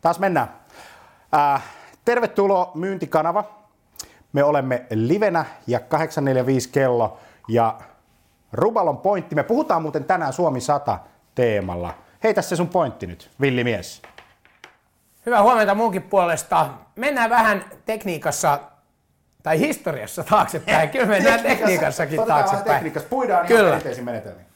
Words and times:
Taas 0.00 0.18
mennään. 0.18 0.48
Äh, 1.34 1.62
tervetuloa 2.04 2.70
myyntikanava. 2.74 3.44
Me 4.32 4.44
olemme 4.44 4.86
livenä 4.90 5.44
ja 5.66 5.80
845 5.80 6.68
kello 6.68 7.18
ja 7.48 7.78
Rubalon 8.52 8.98
pointti. 8.98 9.34
Me 9.34 9.42
puhutaan 9.42 9.82
muuten 9.82 10.04
tänään 10.04 10.32
Suomi 10.32 10.60
100 10.60 10.98
teemalla. 11.34 11.94
Heitä 12.22 12.42
se 12.42 12.56
sun 12.56 12.68
pointti 12.68 13.06
nyt, 13.06 13.30
villimies. 13.40 14.02
Hyvää 15.26 15.42
huomenta 15.42 15.74
munkin 15.74 16.02
puolesta. 16.02 16.68
Mennään 16.96 17.30
vähän 17.30 17.64
tekniikassa 17.84 18.60
tai 19.42 19.58
historiassa 19.58 20.24
taaksepäin. 20.24 20.88
Kyllä 20.90 21.06
mennään 21.06 21.40
tekniikassakin 21.40 22.24
taaksepäin. 22.26 22.64
Tekniikassa 22.64 23.08
puidaan 23.08 23.46
Kyllä. 23.46 23.80
ihan 23.92 24.04
menetelmiin. 24.04 24.46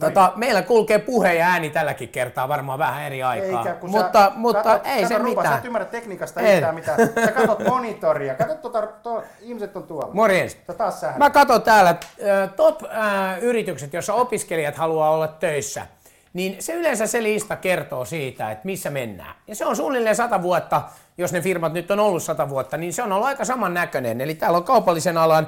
Tota, 0.00 0.32
meillä 0.36 0.62
kulkee 0.62 0.98
puhe 0.98 1.34
ja 1.34 1.46
ääni 1.46 1.70
tälläkin 1.70 2.08
kertaa 2.08 2.48
varmaan 2.48 2.78
vähän 2.78 3.02
eri 3.02 3.22
aikaa. 3.22 3.60
Eikä, 3.60 3.74
kun 3.74 3.90
mutta 3.90 4.24
sä, 4.24 4.32
mutta 4.34 4.62
katot, 4.62 4.86
ei 4.86 5.06
se 5.06 5.18
rupa, 5.18 5.28
mitään. 5.28 5.54
Sä 5.54 5.58
et 5.58 5.64
ymmärrä 5.64 5.86
tekniikasta 5.86 6.40
ei. 6.40 6.54
yhtään 6.54 6.74
mitään. 6.74 6.98
Sä 7.24 7.32
katot 7.32 7.64
monitoria. 7.68 8.34
Katot 8.34 8.62
tuota, 8.62 8.86
tuo, 8.86 9.24
ihmiset 9.40 9.76
on 9.76 9.82
tuolla. 9.82 10.14
Morjens. 10.14 10.56
taas 10.76 11.02
Mä 11.16 11.30
katon 11.30 11.62
täällä 11.62 11.96
top-yritykset, 12.56 13.92
joissa 13.92 14.14
opiskelijat 14.14 14.76
haluaa 14.76 15.10
olla 15.10 15.28
töissä. 15.28 15.86
Niin 16.32 16.62
se 16.62 16.74
yleensä 16.74 17.06
se 17.06 17.22
lista 17.22 17.56
kertoo 17.56 18.04
siitä, 18.04 18.50
että 18.50 18.66
missä 18.66 18.90
mennään. 18.90 19.34
Ja 19.46 19.54
se 19.54 19.64
on 19.66 19.76
suunnilleen 19.76 20.16
sata 20.16 20.42
vuotta, 20.42 20.82
jos 21.18 21.32
ne 21.32 21.40
firmat 21.40 21.72
nyt 21.72 21.90
on 21.90 22.00
ollut 22.00 22.22
sata 22.22 22.48
vuotta, 22.48 22.76
niin 22.76 22.92
se 22.92 23.02
on 23.02 23.12
ollut 23.12 23.26
aika 23.26 23.44
samannäköinen. 23.44 24.20
Eli 24.20 24.34
täällä 24.34 24.58
on 24.58 24.64
kaupallisen 24.64 25.16
alan 25.16 25.46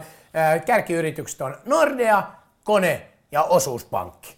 kärkiyritykset 0.67 1.41
on 1.41 1.57
Nordea, 1.65 2.23
Kone, 2.65 3.10
ja 3.33 3.43
osuuspankki. 3.43 4.37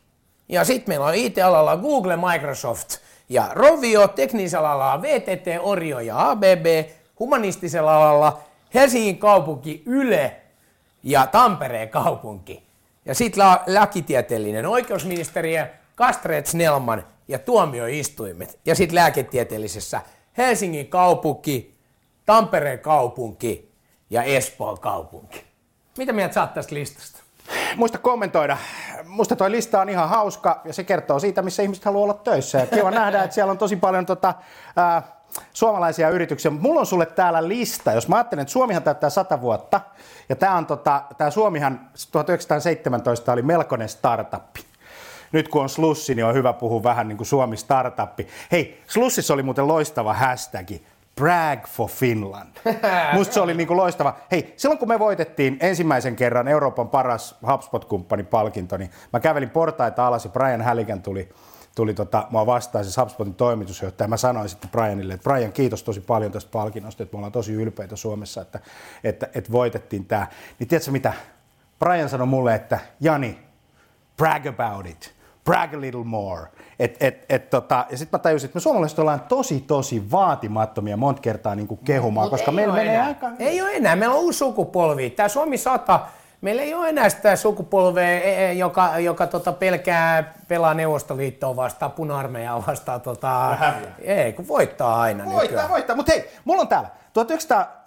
Ja 0.49 0.65
sitten 0.65 0.93
meillä 0.93 1.07
on 1.07 1.15
IT-alalla 1.15 1.77
Google, 1.77 2.17
Microsoft 2.17 2.99
ja 3.29 3.49
Rovio, 3.53 4.09
teknisellä 4.09 4.71
alalla 4.71 5.03
VTT, 5.03 5.47
Orio 5.61 6.01
ja 6.01 6.31
ABB, 6.31 6.67
humanistisella 7.19 7.97
alalla 7.97 8.39
Helsingin 8.75 9.19
kaupunki, 9.19 9.83
Yle 9.87 10.37
ja 11.03 11.27
Tampereen 11.27 11.89
kaupunki. 11.89 12.63
Ja 13.05 13.15
sitten 13.15 13.45
la- 13.45 13.63
lakitieteellinen 13.67 14.67
oikeusministeriö, 14.67 15.67
Kastreet 15.95 16.47
Snellman 16.47 17.07
ja 17.29 17.39
tuomioistuimet. 17.39 18.59
Ja 18.65 18.75
sitten 18.75 18.95
lääketieteellisessä 18.95 20.01
Helsingin 20.37 20.87
kaupunki, 20.89 21.75
Tampereen 22.27 22.79
kaupunki 22.79 23.73
ja 24.11 24.23
Espoon 24.23 24.81
kaupunki. 24.81 25.45
Mitä 25.99 26.13
mieltä 26.13 26.35
saat 26.35 26.55
tästä 26.55 26.75
listasta? 26.75 27.23
Muista 27.77 27.99
kommentoida. 27.99 28.57
Musta 29.07 29.37
toi 29.37 29.51
lista 29.51 29.81
on 29.81 29.89
ihan 29.89 30.09
hauska 30.09 30.61
ja 30.65 30.73
se 30.73 30.85
kertoo 30.85 31.19
siitä, 31.19 31.43
missä 31.43 31.63
ihmiset 31.63 31.85
haluaa 31.85 32.05
olla 32.05 32.15
töissä. 32.15 32.59
Ja 32.59 32.67
kiva 32.67 32.91
nähdä, 32.91 33.23
että 33.23 33.35
siellä 33.35 33.51
on 33.51 33.59
tosi 33.59 33.77
paljon 33.77 34.07
tota, 34.07 34.35
ää, 34.77 35.03
suomalaisia 35.53 36.11
yrityksiä. 36.11 36.51
Mulla 36.51 36.81
on 36.81 36.87
sulle 36.87 37.07
täällä 37.07 37.49
lista. 37.49 37.93
Jos 37.93 38.09
mä 38.09 38.17
ajattelen, 38.17 38.43
että 38.43 38.53
Suomihan 38.53 38.83
täyttää 38.83 39.11
100 39.11 39.41
vuotta 39.41 39.81
ja 40.29 40.37
tämä 40.37 40.57
on 40.57 40.67
tota, 40.67 41.03
tää 41.19 41.31
Suomihan 41.31 41.91
1917 42.13 43.33
oli 43.33 43.43
melkoinen 43.43 43.89
startuppi 43.89 44.73
nyt 45.33 45.49
kun 45.49 45.63
on 45.63 45.69
slussi, 45.69 46.15
niin 46.15 46.25
on 46.25 46.35
hyvä 46.35 46.53
puhua 46.53 46.83
vähän 46.83 47.09
niin 47.09 47.17
kuin 47.17 47.27
Suomi 47.27 47.57
startuppi. 47.57 48.29
Hei, 48.53 48.83
slussissa 48.87 49.35
oli 49.35 49.43
muuten 49.43 49.69
loistava 49.69 50.15
hashtag. 50.15 50.71
Brag 51.23 51.67
for 51.67 51.91
Finland. 51.91 52.57
Musta 53.15 53.35
se 53.35 53.41
oli 53.41 53.55
niinku 53.55 53.77
loistava. 53.77 54.17
Hei, 54.31 54.55
silloin 54.57 54.79
kun 54.79 54.89
me 54.89 54.99
voitettiin 54.99 55.57
ensimmäisen 55.61 56.17
kerran 56.17 56.49
Euroopan 56.49 56.89
paras 56.89 57.39
HubSpot-kumppani 57.47 58.23
palkinto, 58.23 58.77
niin 58.77 58.91
mä 59.13 59.21
kävelin 59.21 59.51
portaita 59.51 60.07
alas 60.07 60.25
ja 60.25 60.31
Brian 60.31 60.63
Halligan 60.63 61.03
tuli, 61.03 61.29
tuli 61.75 61.95
tota, 61.95 62.27
mua 62.31 62.47
vastaan 62.47 62.85
siis 62.85 62.97
HubSpotin 62.97 63.35
toimitusjohtaja. 63.35 64.09
Mä 64.09 64.17
sanoin 64.17 64.49
sitten 64.49 64.71
Brianille, 64.71 65.15
että 65.15 65.31
Brian, 65.31 65.53
kiitos 65.53 65.83
tosi 65.83 66.01
paljon 66.01 66.33
tästä 66.33 66.51
palkinnosta, 66.51 67.03
että 67.03 67.15
me 67.15 67.19
ollaan 67.19 67.33
tosi 67.33 67.53
ylpeitä 67.53 67.97
Suomessa, 67.97 68.41
että, 68.41 68.61
että, 69.05 69.29
että 69.35 69.53
voitettiin 69.53 70.05
tämä. 70.05 70.27
Niin 70.59 70.69
tiedätkö 70.69 70.91
mitä? 70.91 71.13
Brian 71.79 72.09
sanoi 72.09 72.27
mulle, 72.27 72.55
että 72.55 72.79
Jani, 73.01 73.39
brag 74.17 74.47
about 74.47 74.87
it 74.87 75.22
brag 75.45 75.75
a 75.75 75.81
little 75.81 76.05
more. 76.05 76.47
Et, 76.79 76.97
et, 77.01 77.25
et, 77.29 77.51
tota, 77.51 77.87
ja 77.91 77.99
sitten 77.99 78.19
mä 78.19 78.23
tajusin, 78.23 78.47
että 78.49 78.57
me 78.57 78.61
suomalaiset 78.61 78.99
ollaan 78.99 79.21
tosi, 79.21 79.61
tosi 79.61 80.11
vaatimattomia 80.11 80.97
monta 80.97 81.21
kertaa 81.21 81.55
niin 81.55 81.69
kehumaan, 81.85 82.25
Mut 82.25 82.31
koska 82.31 82.51
meillä 82.53 82.75
menee 82.75 82.95
enää. 82.95 83.07
aika... 83.07 83.31
Ei 83.39 83.63
ole 83.63 83.71
enää, 83.73 83.97
meillä 83.97 84.15
on 84.15 84.21
uusi 84.21 84.39
sukupolvi. 84.39 85.11
Tämä 85.11 85.29
Suomi 85.29 85.59
100, 85.59 86.01
meillä 86.41 86.63
ei 86.63 86.75
ole 86.75 86.89
enää 86.89 87.09
sitä 87.09 87.37
sukupolvea, 87.37 88.11
e, 88.11 88.47
e, 88.49 88.53
joka, 88.53 88.99
joka 88.99 89.27
tota, 89.27 89.53
pelkää 89.53 90.35
pelaa 90.49 90.75
Neuvostoliittoa 90.75 91.57
vastaan, 91.57 91.93
puna-armeijaa 91.93 92.65
vastaan. 92.67 93.01
Tota, 93.01 93.57
ei, 93.99 94.33
kun 94.33 94.49
voittaa 94.49 95.01
aina 95.01 95.25
Voittaa, 95.25 95.43
nykyään. 95.43 95.69
voittaa. 95.71 95.97
Mutta 95.97 96.13
hei, 96.13 96.31
mulla 96.45 96.61
on 96.61 96.69
täällä 96.69 96.89
1900 97.13 97.82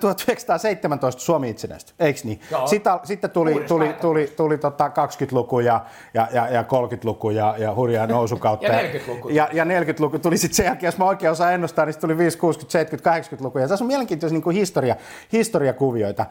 1917 0.00 1.22
Suomi 1.22 1.50
itsenäistyi, 1.50 1.94
eikö 1.98 2.20
niin? 2.24 2.40
Sitten, 2.66 2.92
sitten 3.04 3.30
tuli, 3.30 3.64
tuli, 3.68 3.92
tuli, 4.00 4.32
tuli 4.36 4.58
tota 4.58 4.88
20-luku 4.88 5.60
ja, 5.60 5.80
ja, 6.14 6.28
ja, 6.32 6.48
ja 6.48 6.62
30-luku 6.62 7.30
ja, 7.30 7.54
ja 7.58 7.74
hurjaa 7.74 8.06
nousukautta. 8.06 8.66
ja 8.66 8.78
40-luku. 8.78 9.28
Ja, 9.28 9.48
ja 9.52 9.64
40-luku 9.64 10.18
tuli 10.18 10.38
sitten 10.38 10.56
sen 10.56 10.66
jälkeen, 10.66 10.88
jos 10.88 10.98
mä 10.98 11.04
oikein 11.04 11.32
osaan 11.32 11.54
ennustaa, 11.54 11.86
niin 11.86 12.00
tuli 12.00 12.18
5, 12.18 12.38
60, 12.38 12.72
70, 12.72 13.36
80-luku. 13.36 13.58
Ja 13.58 13.68
tässä 13.68 13.84
on 13.84 13.88
mielenkiintoisia 13.88 14.38
niin 14.38 14.54
historia, 14.54 14.96
historiakuvioita. 15.32 16.26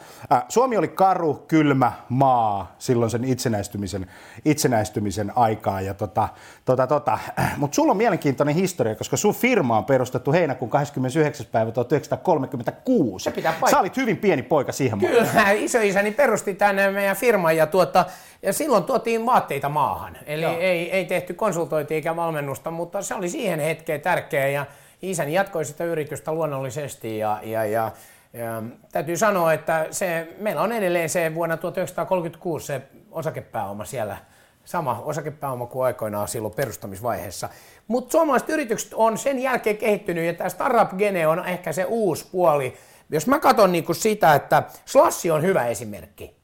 Suomi 0.49 0.77
oli 0.77 0.87
karu, 0.87 1.33
kylmä 1.47 1.91
maa 2.09 2.75
silloin 2.79 3.11
sen 3.11 3.23
itsenäistymisen, 3.23 4.07
itsenäistymisen 4.45 5.31
aikaa. 5.35 5.81
Ja 5.81 5.93
tota, 5.93 6.29
tota, 6.65 6.87
tota. 6.87 7.19
Mutta 7.57 7.75
sulla 7.75 7.91
on 7.91 7.97
mielenkiintoinen 7.97 8.55
historia, 8.55 8.95
koska 8.95 9.17
sun 9.17 9.35
firma 9.35 9.77
on 9.77 9.85
perustettu 9.85 10.31
heinäkuun 10.31 10.71
29. 10.71 11.45
päivä 11.51 11.71
1930 11.71 12.32
36. 12.33 13.23
Se 13.23 13.31
pitää 13.31 13.51
paikka. 13.51 13.69
Sä 13.69 13.79
olit 13.79 13.97
hyvin 13.97 14.17
pieni 14.17 14.43
poika 14.43 14.71
siihen 14.71 14.99
Kyllä, 14.99 15.23
maailmaan. 15.23 15.57
isoisäni 15.65 16.11
perusti 16.11 16.53
tänne 16.53 16.91
meidän 16.91 17.15
firman 17.15 17.57
ja, 17.57 17.67
tuota, 17.67 18.05
ja 18.41 18.53
silloin 18.53 18.83
tuotiin 18.83 19.25
vaatteita 19.25 19.69
maahan. 19.69 20.17
Eli 20.25 20.45
ei, 20.45 20.91
ei 20.91 21.05
tehty 21.05 21.33
konsultointia 21.33 21.95
eikä 21.95 22.15
valmennusta, 22.15 22.71
mutta 22.71 23.01
se 23.01 23.15
oli 23.15 23.29
siihen 23.29 23.59
hetkeen 23.59 24.01
tärkeä 24.01 24.47
ja 24.47 24.65
isäni 25.01 25.33
jatkoi 25.33 25.65
sitä 25.65 25.83
yritystä 25.83 26.31
luonnollisesti 26.33 27.17
ja, 27.17 27.39
ja, 27.43 27.65
ja 27.65 27.91
ja 28.33 28.63
täytyy 28.91 29.17
sanoa, 29.17 29.53
että 29.53 29.87
se, 29.91 30.35
meillä 30.39 30.61
on 30.61 30.71
edelleen 30.71 31.09
se 31.09 31.35
vuonna 31.35 31.57
1936 31.57 32.65
se 32.65 32.81
osakepääoma 33.11 33.85
siellä, 33.85 34.17
sama 34.65 35.01
osakepääoma 35.05 35.65
kuin 35.65 35.85
aikoinaan 35.85 36.27
silloin 36.27 36.53
perustamisvaiheessa. 36.53 37.49
Mutta 37.87 38.11
suomalaiset 38.11 38.49
yritykset 38.49 38.93
on 38.93 39.17
sen 39.17 39.39
jälkeen 39.39 39.77
kehittynyt 39.77 40.25
ja 40.25 40.33
tämä 40.33 40.49
startup 40.49 40.97
gene 40.97 41.27
on 41.27 41.47
ehkä 41.47 41.71
se 41.71 41.85
uusi 41.85 42.27
puoli. 42.31 42.73
Jos 43.09 43.27
mä 43.27 43.39
katson 43.39 43.71
niinku 43.71 43.93
sitä, 43.93 44.35
että 44.35 44.63
Slassi 44.85 45.31
on 45.31 45.41
hyvä 45.41 45.67
esimerkki 45.67 46.43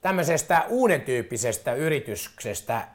tämmöisestä 0.00 0.64
uuden 0.68 1.00
tyyppisestä 1.00 1.74
yrityksestä 1.74 2.88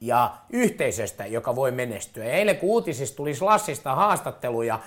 ja 0.00 0.36
yhteisöstä, 0.50 1.26
joka 1.26 1.56
voi 1.56 1.70
menestyä. 1.70 2.24
Ja 2.24 2.32
eilen 2.32 2.56
kun 2.56 2.68
uutisista 2.68 3.16
tuli 3.16 3.34
Slassista 3.34 3.94
haastatteluja, 3.94 4.78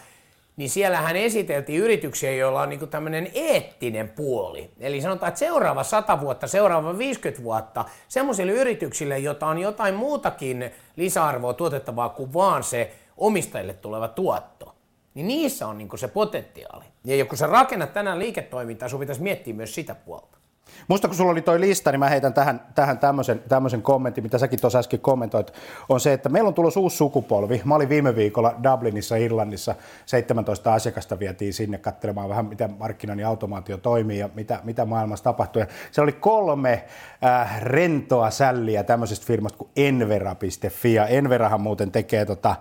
niin 0.59 0.70
siellähän 0.70 1.16
esiteltiin 1.16 1.81
yrityksiä, 1.81 2.31
joilla 2.31 2.62
on 2.62 2.70
niin 2.70 2.90
tämmöinen 2.90 3.31
eettinen 3.34 4.09
puoli. 4.09 4.70
Eli 4.80 5.02
sanotaan, 5.02 5.28
että 5.28 5.40
seuraava 5.40 5.84
100 5.84 6.22
vuotta, 6.22 6.47
seuraava 6.47 6.97
50 6.97 7.44
vuotta, 7.44 7.86
semmoisille 8.08 8.52
yrityksille, 8.52 9.20
jota 9.20 9.47
on 9.47 9.58
jotain 9.59 9.96
muutakin 9.96 10.72
lisäarvoa 10.96 11.53
tuotettavaa 11.53 12.09
kuin 12.09 12.34
vaan 12.34 12.64
se 12.64 12.92
omistajille 13.18 13.74
tuleva 13.74 14.08
tuotto, 14.08 14.75
niin 15.14 15.28
niissä 15.28 15.68
on 15.68 15.78
niin 15.78 15.90
se 15.96 16.08
potentiaali. 16.08 16.86
Ja 17.03 17.26
kun 17.26 17.38
sä 17.38 17.47
rakennat 17.47 17.94
tänään 17.94 18.20
liiketoimintaa, 18.20 18.90
sun 18.90 19.00
pitäisi 19.00 19.22
miettiä 19.22 19.53
myös 19.53 19.76
sitä 19.76 19.96
puolta. 19.96 20.39
Musta 20.88 21.07
kun 21.07 21.18
sulla 21.18 21.31
oli 21.31 21.41
toi 21.41 21.59
lista, 21.59 21.91
niin 21.91 22.00
mä 22.00 22.09
heitän 22.09 22.34
tähän, 22.34 22.62
tähän 22.75 23.00
tämmöisen, 23.00 23.44
tämmöisen 23.50 23.81
kommentin, 23.81 24.24
mitä 24.24 24.38
säkin 24.38 24.62
tuossa 24.62 24.80
äsken 24.80 25.00
kommentoit, 25.00 25.53
on 25.90 26.00
se, 26.00 26.13
että 26.13 26.30
meillä 26.30 26.47
on 26.47 26.53
tulossa 26.53 26.80
uusi 26.80 26.97
sukupolvi. 26.97 27.62
Mä 27.66 27.75
olin 27.75 27.90
viime 27.90 28.16
viikolla 28.16 28.56
Dublinissa, 28.63 29.16
Irlannissa, 29.16 29.76
17 30.05 30.73
asiakasta 30.73 31.20
vietiin 31.20 31.53
sinne 31.53 31.78
katselemaan 31.78 32.29
vähän, 32.29 32.46
miten 32.46 32.76
markkinoinnin 32.79 33.26
automaatio 33.26 33.78
toimii 33.78 34.20
ja 34.20 34.29
mitä, 34.35 34.59
mitä 34.64 34.85
maailmassa 34.85 35.23
tapahtuu. 35.23 35.64
Se 35.91 36.02
oli 36.02 36.11
kolme 36.11 36.85
äh, 37.23 37.61
rentoa 37.61 38.29
sälliä 38.29 38.84
tämmöisestä 38.84 39.26
firmasta 39.26 39.58
kuin 39.58 39.70
envera.fi, 39.76 40.94
ja 40.94 41.08
Enverahan 41.08 41.61
muuten 41.61 41.91
tekee 41.91 42.26
tota, 42.26 42.55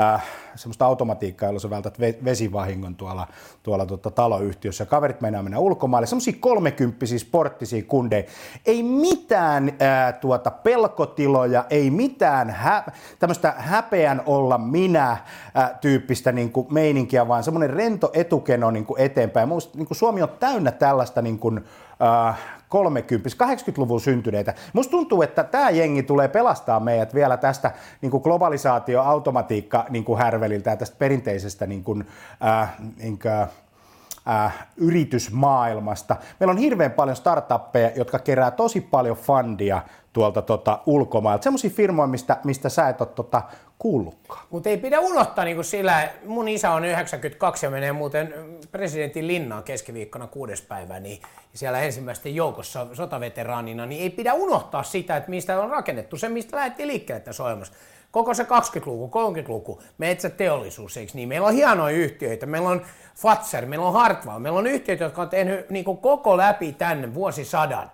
äh, 0.00 0.24
semmoista 0.54 0.86
automatiikkaa, 0.86 1.48
jolla 1.48 1.60
sä 1.60 1.70
vältät 1.70 2.00
vesivahingon 2.00 2.94
tuolla, 2.94 3.26
tuolla 3.62 3.86
tuota, 3.86 4.10
taloyhtiössä. 4.10 4.86
Kaverit 4.86 5.20
meinaa 5.20 5.42
mennä 5.42 5.58
ulkomaille, 5.58 6.06
semmoisia 6.06 6.34
kolmekymppisiä 6.40 7.18
sporttisia 7.52 7.82
kundeja. 7.88 8.24
Ei 8.66 8.82
mitään 8.82 9.68
äh, 9.68 10.14
tuota, 10.20 10.50
pelkotiloja, 10.50 11.64
ei 11.70 11.90
mitään 11.90 12.50
hä- 12.50 12.84
tämmöistä 13.18 13.54
häpeän 13.56 14.22
olla 14.26 14.58
minä 14.58 15.10
äh, 15.10 15.70
tyyppistä 15.80 16.32
niin 16.32 16.52
kuin 16.52 16.66
meininkiä, 16.70 17.28
vaan 17.28 17.44
semmoinen 17.44 17.70
rento 17.70 18.10
etukeno 18.14 18.70
niin 18.70 18.86
kuin 18.86 19.00
eteenpäin. 19.00 19.48
Musta, 19.48 19.78
niin 19.78 19.86
kuin 19.86 19.98
Suomi 19.98 20.22
on 20.22 20.28
täynnä 20.40 20.70
tällaista 20.70 21.22
niin 21.22 21.38
kuin, 21.38 21.64
äh, 22.28 22.38
30, 22.68 23.28
80-luvun 23.44 24.00
syntyneitä. 24.00 24.54
Musta 24.72 24.90
tuntuu, 24.90 25.22
että 25.22 25.44
tämä 25.44 25.70
jengi 25.70 26.02
tulee 26.02 26.28
pelastaa 26.28 26.80
meidät 26.80 27.14
vielä 27.14 27.36
tästä 27.36 27.70
niin 28.00 28.10
kuin 28.10 28.22
globalisaatio, 28.22 29.02
automatiikka 29.02 29.86
niin 29.90 30.04
härveliltä 30.18 30.70
ja 30.70 30.76
tästä 30.76 30.96
perinteisestä 30.98 31.66
niin 31.66 31.84
kuin, 31.84 32.06
äh, 32.44 32.72
niin 32.98 33.18
kuin, 33.18 33.48
äh, 34.28 34.68
yritysmaailmasta. 34.76 36.16
Meillä 36.40 36.52
on 36.52 36.58
hirveän 36.58 36.92
paljon 36.92 37.16
startuppeja, 37.16 37.90
jotka 37.96 38.18
kerää 38.18 38.50
tosi 38.50 38.80
paljon 38.80 39.16
fundia 39.16 39.82
tuolta 40.12 40.42
tota, 40.42 40.78
ulkomailta. 40.86 41.42
Semmoisia 41.44 41.70
firmoja, 41.70 42.06
mistä, 42.06 42.36
mistä 42.44 42.68
sä 42.68 42.88
et 42.88 43.00
ole 43.00 43.08
tota, 43.14 43.42
kuullutkaan. 43.78 44.46
Mutta 44.50 44.68
ei 44.68 44.76
pidä 44.76 45.00
unohtaa 45.00 45.44
niin 45.44 45.64
sillä, 45.64 46.08
mun 46.26 46.48
isä 46.48 46.70
on 46.70 46.84
92 46.84 47.66
ja 47.66 47.70
menee 47.70 47.92
muuten 47.92 48.34
presidentin 48.72 49.26
linnaan 49.26 49.62
keskiviikkona 49.62 50.26
kuudes 50.26 50.62
päivä, 50.62 51.00
niin 51.00 51.22
siellä 51.54 51.80
ensimmäisten 51.80 52.34
joukossa 52.34 52.86
sotaveteraanina, 52.92 53.86
niin 53.86 54.02
ei 54.02 54.10
pidä 54.10 54.34
unohtaa 54.34 54.82
sitä, 54.82 55.16
että 55.16 55.30
mistä 55.30 55.60
on 55.60 55.70
rakennettu 55.70 56.16
se, 56.16 56.28
mistä 56.28 56.56
lähdettiin 56.56 56.88
liikkeelle 56.88 57.20
tässä 57.20 57.44
olemassa. 57.44 57.74
Koko 58.12 58.34
se 58.34 58.42
20-luku, 58.42 59.10
30-luku, 59.18 59.82
metsäteollisuus, 59.98 60.96
eikö 60.96 61.12
niin? 61.14 61.28
Meillä 61.28 61.46
on 61.46 61.54
hienoja 61.54 61.96
yhtiöitä, 61.96 62.46
meillä 62.46 62.68
on 62.68 62.82
Fatser, 63.16 63.66
meillä 63.66 63.86
on 63.86 63.92
Hartwall, 63.92 64.38
meillä 64.38 64.58
on 64.58 64.66
yhtiöitä, 64.66 65.04
jotka 65.04 65.22
on 65.22 65.28
tehnyt 65.28 65.70
niin 65.70 65.84
kuin 65.84 65.98
koko 65.98 66.36
läpi 66.36 66.72
tänne 66.72 67.14
vuosisadan 67.14 67.90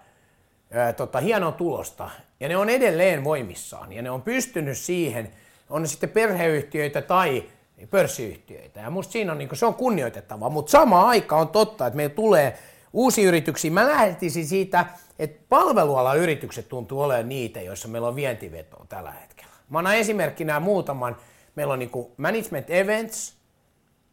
ää, 0.71 0.93
tota, 0.93 1.21
hienoa 1.21 1.53
tulosta. 1.53 2.11
Ja 2.41 2.49
ne 2.49 2.57
on 2.57 2.69
edelleen 2.69 3.25
voimissaan 3.25 3.93
ja 3.93 4.03
ne 4.03 4.11
on 4.11 4.23
pystynyt 4.23 4.79
siihen, 4.79 5.33
on 5.71 5.83
ne 5.83 5.89
sitten 5.89 6.11
perheyhtiöitä 6.11 7.03
tai 7.03 7.45
pörssiyhtiöitä. 7.91 8.81
Ja 8.81 8.91
musta 8.91 9.13
siinä 9.13 9.33
on, 9.33 9.39
niin 9.39 9.49
kuin, 9.49 9.59
se 9.59 9.67
on 9.67 9.75
kunnioitettavaa, 9.75 10.51
mutta 10.51 10.71
samaan 10.71 11.09
aikaan 11.09 11.41
on 11.41 11.49
totta, 11.49 11.87
että 11.87 11.97
meillä 11.97 12.15
tulee 12.15 12.59
uusia 12.93 13.29
yrityksiä. 13.29 13.71
Mä 13.71 13.89
lähtisin 13.89 14.47
siitä, 14.47 14.87
että 15.19 15.43
palveluala 15.49 16.15
yritykset 16.15 16.69
tuntuu 16.69 17.01
olemaan 17.01 17.29
niitä, 17.29 17.61
joissa 17.61 17.89
meillä 17.89 18.09
on 18.09 18.17
vientivetoa 18.17 18.87
tällä 18.89 19.11
hetkellä. 19.11 19.28
Mä 19.69 19.79
annan 19.79 19.97
esimerkkinä 19.97 20.61
muutaman. 20.61 21.17
Meillä 21.55 21.73
on 21.73 21.79
niin 21.79 21.91
Management 22.17 22.71
Events, 22.71 23.39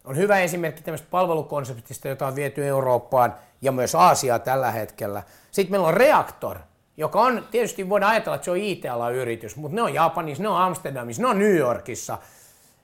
on 0.04 0.16
hyvä 0.16 0.40
esimerkki 0.40 0.81
tämmöistä 0.81 1.07
palvelukonseptista, 1.12 2.07
jota 2.07 2.28
on 2.28 2.36
viety 2.36 2.68
Eurooppaan 2.68 3.36
ja 3.62 3.72
myös 3.72 3.96
Aasiaan 3.96 4.42
tällä 4.42 4.72
hetkellä. 4.72 5.24
Sitten 5.52 5.72
meillä 5.72 5.88
on 5.88 5.94
Reaktor, 5.94 6.57
joka 6.98 7.22
on, 7.22 7.48
tietysti 7.52 7.90
voidaan 7.90 8.12
ajatella, 8.12 8.36
että 8.36 8.46
se 8.46 8.52
on 8.52 8.57
IT-alan 8.57 9.13
yritys, 9.13 9.56
mutta 9.56 9.75
ne 9.75 9.81
on 9.81 9.94
Japanissa, 9.94 10.44
ne 10.44 10.50
on 10.50 10.62
Amsterdamissa, 10.62 11.22
ne 11.22 11.28
on 11.28 11.40
New 11.40 11.56
Yorkissa. 11.56 12.18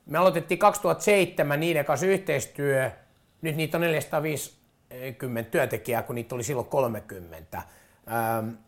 Me 0.06 0.18
aloitettiin 0.18 0.58
2007 0.58 1.60
niiden 1.60 1.86
kanssa 1.86 2.06
yhteistyö, 2.06 2.92
nyt 3.42 3.56
niitä 3.56 3.78
on 3.78 3.82
450 3.82 5.52
työntekijää, 5.52 6.04
kun 6.04 6.16
niitä 6.16 6.36
oli 6.36 6.44
silloin 6.44 6.68
30. 6.68 7.62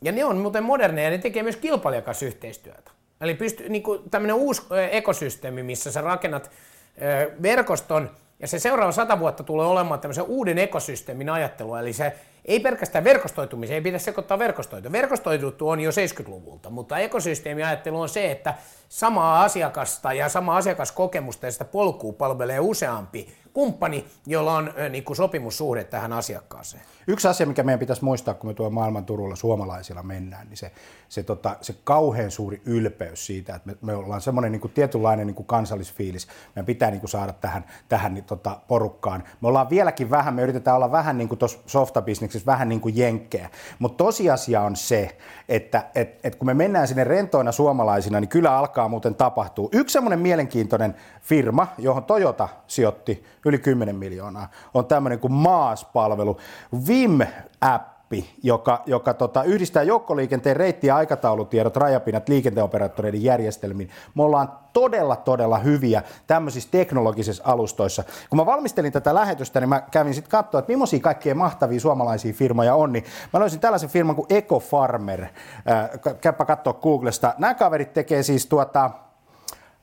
Ja 0.02 0.12
ne 0.12 0.26
on 0.26 0.38
muuten 0.38 0.64
moderneja 0.64 1.08
ja 1.08 1.12
ne 1.12 1.18
tekee 1.18 1.44
myös 1.44 1.56
kilpailijan 1.56 2.04
yhteistyötä. 2.26 2.92
Eli 3.24 3.34
pysty, 3.34 3.70
niin 3.70 3.84
kuin 3.84 4.10
tämmöinen 4.12 4.36
uusi 4.36 4.62
ekosysteemi, 4.92 5.64
missä 5.64 5.92
sä 5.92 6.02
rakennat 6.02 6.52
verkoston, 7.42 8.12
ja 8.40 8.48
se 8.48 8.60
seuraava 8.60 8.92
sata 8.92 9.20
vuotta 9.20 9.44
tulee 9.44 9.66
olemaan 9.68 10.00
tämmöisen 10.00 10.24
uuden 10.24 10.58
ekosysteemin 10.58 11.30
ajattelu, 11.30 11.76
eli 11.76 11.94
se 11.94 12.14
ei 12.46 12.60
pelkästään 12.60 13.04
verkostoitumiseen, 13.04 13.76
ei 13.76 13.82
pidä 13.82 14.00
sekoittaa 14.00 14.40
verkostoitua. 14.40 14.92
Verkostoiduttu 14.92 15.70
on 15.70 15.80
jo 15.80 15.92
70-luvulta, 15.92 16.70
mutta 16.70 16.98
ekosysteemiajattelu 16.98 18.02
on 18.02 18.10
se, 18.10 18.32
että 18.32 18.54
samaa 18.90 19.44
asiakasta 19.44 20.14
ja 20.14 20.30
samaa 20.30 20.58
asiakaskokemusta 20.58 21.46
ja 21.46 21.52
sitä 21.52 21.66
polkua 21.66 22.14
palvelee 22.14 22.60
useampi 22.60 23.34
kumppani, 23.54 24.06
jolla 24.26 24.54
on 24.54 24.74
niin 24.90 25.04
kuin 25.04 25.18
sopimussuhde 25.18 25.84
tähän 25.84 26.14
asiakkaaseen. 26.14 26.84
Yksi 27.08 27.28
asia, 27.28 27.46
mikä 27.46 27.64
meidän 27.64 27.80
pitäisi 27.80 28.04
muistaa, 28.04 28.34
kun 28.34 28.50
me 28.50 28.54
tuolla 28.54 28.74
maailman 28.74 29.06
turulla 29.06 29.36
suomalaisilla 29.36 30.04
mennään, 30.04 30.48
niin 30.50 30.58
se, 30.58 30.72
se, 31.10 31.24
tota, 31.24 31.56
se 31.62 31.76
kauhean 31.84 32.32
suuri 32.32 32.62
ylpeys 32.66 33.26
siitä, 33.26 33.56
että 33.56 33.70
me, 33.70 33.78
me 33.82 33.96
ollaan 33.96 34.22
semmoinen 34.22 34.52
niin 34.52 34.72
tietynlainen 34.74 35.28
niin 35.28 35.36
kuin 35.36 35.48
kansallisfiilis. 35.48 36.28
Meidän 36.56 36.66
pitää 36.66 36.92
niin 36.92 37.00
kuin 37.00 37.10
saada 37.10 37.34
tähän, 37.34 37.66
tähän 37.90 38.14
niin, 38.14 38.24
tota, 38.24 38.60
porukkaan. 38.68 39.24
Me 39.42 39.48
ollaan 39.48 39.70
vieläkin 39.70 40.10
vähän, 40.10 40.34
me 40.34 40.42
yritetään 40.42 40.76
olla 40.76 40.92
vähän 40.92 41.18
niin 41.18 41.30
kuin 41.30 41.40
tuossa 41.40 41.60
vähän 42.46 42.70
niin 42.70 42.82
kuin 42.82 42.98
jenkkejä. 42.98 43.50
Mutta 43.80 44.04
tosiasia 44.04 44.62
on 44.62 44.76
se, 44.76 45.18
että 45.50 45.84
et, 45.96 46.20
et 46.24 46.36
kun 46.36 46.46
me 46.46 46.54
mennään 46.54 46.88
sinne 46.88 47.04
rentoina 47.04 47.52
suomalaisina, 47.52 48.20
niin 48.20 48.30
kyllä 48.30 48.58
alkaa 48.58 48.88
muuten 48.88 49.16
tapahtuu. 49.16 49.70
Yksi 49.72 49.94
semmoinen 49.94 50.20
mielenkiintoinen 50.20 50.96
firma, 51.22 51.68
johon 51.78 52.04
Toyota 52.04 52.50
sijoitti 52.68 53.24
yli 53.46 53.60
10 53.60 53.96
miljoonaa, 53.96 54.50
on 54.74 54.86
tämmöinen 54.86 55.20
kuin 55.20 55.34
Maas-palvelu. 55.34 56.38
Vim-appi, 56.88 58.26
joka, 58.44 58.84
joka 58.86 59.14
tota, 59.14 59.44
yhdistää 59.44 59.84
joukkoliikenteen 59.84 60.56
reitti- 60.56 60.88
ja 60.88 60.96
aikataulutiedot, 60.96 61.78
rajapinnat 61.78 62.30
liikenteenoperaattoreiden 62.30 63.24
järjestelmiin. 63.24 63.90
Me 64.16 64.24
ollaan 64.24 64.52
todella, 64.74 65.16
todella 65.16 65.58
hyviä 65.58 66.04
tämmöisissä 66.28 66.72
teknologisissa 66.72 67.44
alustoissa. 67.46 68.04
Kun 68.30 68.38
mä 68.38 68.46
valmistelin 68.46 68.92
tätä 68.92 69.16
lähetystä, 69.16 69.60
niin 69.60 69.70
mä 69.70 69.82
kävin 69.82 70.14
sitten 70.14 70.32
katsoa, 70.32 70.60
että 70.60 70.72
millaisia 70.72 71.00
kaikkea 71.00 71.36
mahtavia 71.36 71.80
suomalaisia 71.80 72.34
firmoja 72.34 72.76
on, 72.76 72.94
niin 72.94 73.04
mä 73.34 73.40
löysin 73.40 73.60
tällaisen 73.60 73.90
firman 73.90 74.16
kuin 74.16 74.28
EcoFarmer. 74.30 75.24
Äh, 75.24 75.30
käypä 76.22 76.46
katsoa 76.46 76.74
Googlesta. 76.74 77.34
Nämä 77.38 77.54
kaverit 77.54 77.94
tekee 77.94 78.24
siis 78.24 78.46
tuota, 78.46 78.92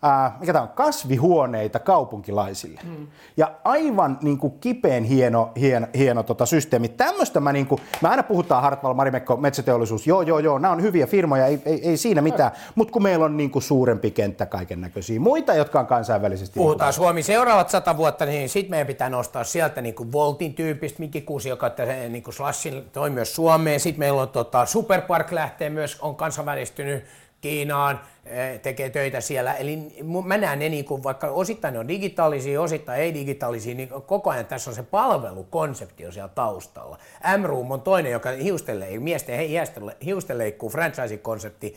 ää, 0.03 0.37
mikä 0.41 0.53
tämä 0.53 0.63
on, 0.63 0.69
kasvihuoneita 0.69 1.79
kaupunkilaisille. 1.79 2.81
Mm. 2.85 3.07
Ja 3.37 3.53
aivan 3.65 4.19
niin 4.23 4.39
kuin 4.39 4.53
kipeen 4.61 5.05
hieno, 5.05 5.51
hieno, 5.57 5.87
hieno 5.95 6.23
tota, 6.23 6.47
systeemi. 6.47 6.89
Tämmöistä 6.89 7.41
mä, 7.41 7.53
niin 7.53 7.67
kuin, 7.67 7.81
mä 8.01 8.09
aina 8.09 8.23
puhutaan 8.23 8.63
Hartwall, 8.63 8.95
Marimekko, 8.95 9.37
metsäteollisuus, 9.37 10.07
joo 10.07 10.23
joo 10.23 10.39
joo, 10.39 10.59
nämä 10.59 10.73
on 10.73 10.83
hyviä 10.83 11.07
firmoja, 11.07 11.47
ei, 11.47 11.63
ei, 11.65 11.89
ei 11.89 11.97
siinä 11.97 12.21
mitään, 12.21 12.51
mutta 12.75 12.93
kun 12.93 13.03
meillä 13.03 13.25
on 13.25 13.37
niin 13.37 13.51
kuin 13.51 13.63
suurempi 13.63 14.11
kenttä 14.11 14.47
kaiken 14.47 14.81
näköisiä 14.81 15.21
muita, 15.21 15.55
jotka 15.55 15.81
on 15.81 15.87
kansainvälisesti. 15.87 16.59
Puhutaan 16.59 16.93
Suomi 16.93 17.23
seuraavat 17.23 17.71
sata 17.71 17.97
vuotta, 17.97 18.27
niin 18.27 18.49
sitten 18.49 18.71
meidän 18.71 18.87
pitää 18.87 19.11
nostaa 19.11 19.45
sieltä 19.45 19.83
niin 19.83 19.95
kuin 19.95 20.13
Voltin 20.13 20.55
tyyppistä, 20.55 21.01
Mikki 21.01 21.21
Kuusi, 21.21 21.49
joka 21.49 21.71
niin 22.09 22.23
kuin 22.23 22.35
Slashin 22.35 22.85
toi 22.93 23.11
myös 23.11 23.35
Suomeen. 23.35 23.81
Sitten 23.81 23.99
meillä 23.99 24.23
on 24.23 24.29
tota, 24.29 24.67
Superpark 24.67 25.33
lähtee 25.33 25.71
myös, 25.71 25.99
on 26.01 26.17
kansainvälistynyt 26.17 27.05
Kiinaan, 27.41 28.01
eh, 28.25 28.61
tekee 28.61 28.91
töitä 28.91 29.21
siellä. 29.21 29.55
Eli 29.55 29.79
mä 30.25 30.37
näen 30.37 30.59
ne 30.59 30.69
niin 30.69 30.85
kuin, 30.85 31.03
vaikka 31.03 31.27
osittain 31.27 31.75
ne 31.75 31.81
on 31.81 31.89
digitaalisia, 31.89 32.61
osittain 32.61 33.01
ei 33.01 33.15
digitaalisia, 33.15 33.75
niin 33.75 33.89
koko 34.07 34.31
ajan 34.31 34.47
tässä 34.47 34.71
on 34.71 34.75
se 34.75 34.83
palvelukonsepti 34.83 36.07
on 36.07 36.13
siellä 36.13 36.29
taustalla. 36.35 36.99
M-Room 37.39 37.71
on 37.71 37.81
toinen, 37.81 38.13
joka 38.13 38.31
hiustelee, 38.31 38.99
miesten 38.99 39.41
hiusteleikkuu 40.05 40.71
franchise-konsepti, 40.71 41.77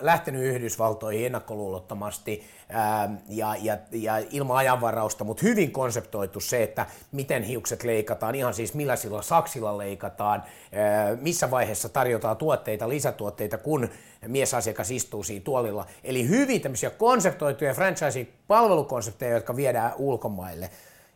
lähtenyt 0.00 0.42
Yhdysvaltoihin 0.42 1.26
ennakkoluulottomasti 1.26 2.46
ää, 2.68 3.10
ja, 3.28 3.56
ja, 3.62 3.78
ja 3.92 4.22
ilman 4.30 4.56
ajanvarausta, 4.56 5.24
mutta 5.24 5.42
hyvin 5.42 5.72
konseptoitu 5.72 6.40
se, 6.40 6.62
että 6.62 6.86
miten 7.12 7.42
hiukset 7.42 7.84
leikataan, 7.84 8.34
ihan 8.34 8.54
siis 8.54 8.74
millaisilla 8.74 9.22
saksilla 9.22 9.78
leikataan, 9.78 10.42
ää, 10.72 11.16
missä 11.16 11.50
vaiheessa 11.50 11.88
tarjotaan 11.88 12.36
tuotteita, 12.36 12.88
lisätuotteita, 12.88 13.58
kun 13.58 13.88
miesasiakas 14.26 14.90
istuu 14.90 15.22
siinä 15.22 15.44
tuolilla. 15.44 15.86
Eli 16.04 16.28
hyvin 16.28 16.60
tämmöisiä 16.60 16.90
konseptoituja 16.90 17.74
franchise-palvelukonsepteja, 17.74 19.34
jotka 19.34 19.56
viedään 19.56 19.92
ulkomaille. 19.98 20.70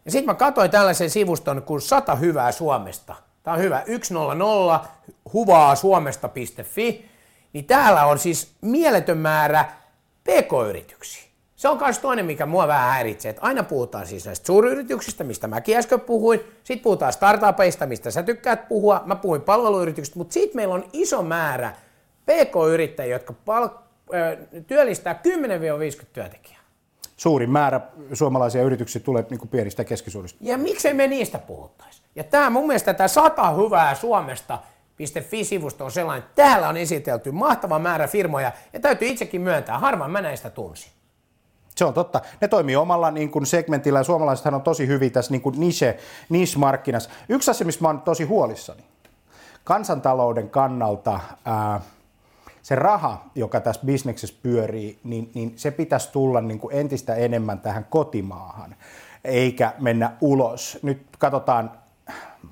Ja 0.04 0.10
sitten 0.10 0.26
mä 0.26 0.34
katsoin 0.34 0.70
tällaisen 0.70 1.10
sivuston 1.10 1.62
kuin 1.62 1.80
100 1.80 2.14
hyvää 2.14 2.52
Suomesta. 2.52 3.14
Tämä 3.42 3.54
on 3.54 3.62
hyvä. 3.62 3.84
100 4.02 4.84
huvaa 5.32 5.76
suomesta.fi 5.76 7.13
niin 7.54 7.64
täällä 7.64 8.06
on 8.06 8.18
siis 8.18 8.52
mieletön 8.60 9.18
määrä 9.18 9.64
pk-yrityksiä. 10.24 11.24
Se 11.56 11.68
on 11.68 11.78
myös 11.78 11.98
toinen, 11.98 12.26
mikä 12.26 12.46
mua 12.46 12.68
vähän 12.68 12.90
häiritsee, 12.90 13.30
että 13.30 13.42
aina 13.42 13.62
puhutaan 13.62 14.06
siis 14.06 14.26
näistä 14.26 14.46
suuryrityksistä, 14.46 15.24
mistä 15.24 15.48
mäkin 15.48 15.76
äsken 15.76 16.00
puhuin, 16.00 16.40
sitten 16.64 16.84
puhutaan 16.84 17.12
startupeista, 17.12 17.86
mistä 17.86 18.10
sä 18.10 18.22
tykkäät 18.22 18.68
puhua, 18.68 19.02
mä 19.06 19.16
puhuin 19.16 19.42
palveluyrityksistä, 19.42 20.18
mutta 20.18 20.32
sitten 20.32 20.56
meillä 20.56 20.74
on 20.74 20.84
iso 20.92 21.22
määrä 21.22 21.72
pk-yrittäjiä, 22.26 23.14
jotka 23.14 23.32
pal- 23.44 23.68
työllistää 24.66 25.20
10-50 26.02 26.04
työntekijää. 26.12 26.60
Suurin 27.16 27.50
määrä 27.50 27.80
suomalaisia 28.12 28.62
yrityksiä 28.62 29.02
tulee 29.02 29.26
niin 29.30 29.48
pienistä 29.48 29.80
ja 29.80 29.84
keskisuurista. 29.84 30.38
Ja 30.42 30.58
miksei 30.58 30.94
me 30.94 31.06
niistä 31.06 31.38
puhuttaisi? 31.38 32.02
Ja 32.16 32.24
tämä 32.24 32.50
mun 32.50 32.66
mielestä 32.66 32.94
tämä 32.94 33.08
sata 33.08 33.50
hyvää 33.50 33.94
Suomesta– 33.94 34.58
Fi-sivusto 35.20 35.84
on 35.84 35.90
sellainen, 35.90 36.24
että 36.24 36.42
täällä 36.42 36.68
on 36.68 36.76
esitelty 36.76 37.30
mahtava 37.30 37.78
määrä 37.78 38.06
firmoja, 38.06 38.52
ja 38.72 38.80
täytyy 38.80 39.08
itsekin 39.08 39.40
myöntää, 39.40 39.78
harvoin 39.78 40.10
mä 40.10 40.20
näistä 40.20 40.50
tunsin. 40.50 40.92
Se 41.76 41.84
on 41.84 41.94
totta. 41.94 42.20
Ne 42.40 42.48
toimii 42.48 42.76
omalla 42.76 43.10
niin 43.10 43.30
kuin 43.30 43.46
segmentillä, 43.46 43.98
ja 43.98 44.04
suomalaisethan 44.04 44.54
on 44.54 44.62
tosi 44.62 44.86
hyviä 44.86 45.10
tässä 45.10 45.32
niin 45.32 45.42
kuin 45.42 45.60
niche, 45.60 45.98
niche-markkinassa. 46.28 47.10
Yksi 47.28 47.50
asia, 47.50 47.66
mistä 47.66 47.82
mä 47.82 47.88
oon 47.88 48.00
tosi 48.00 48.24
huolissani. 48.24 48.84
Kansantalouden 49.64 50.50
kannalta 50.50 51.20
ää, 51.44 51.80
se 52.62 52.74
raha, 52.74 53.24
joka 53.34 53.60
tässä 53.60 53.82
bisneksessä 53.86 54.36
pyörii, 54.42 54.98
niin, 55.04 55.30
niin 55.34 55.52
se 55.56 55.70
pitäisi 55.70 56.12
tulla 56.12 56.40
niin 56.40 56.58
kuin 56.58 56.76
entistä 56.76 57.14
enemmän 57.14 57.60
tähän 57.60 57.86
kotimaahan, 57.90 58.76
eikä 59.24 59.72
mennä 59.78 60.12
ulos. 60.20 60.78
Nyt 60.82 61.06
katsotaan 61.18 61.70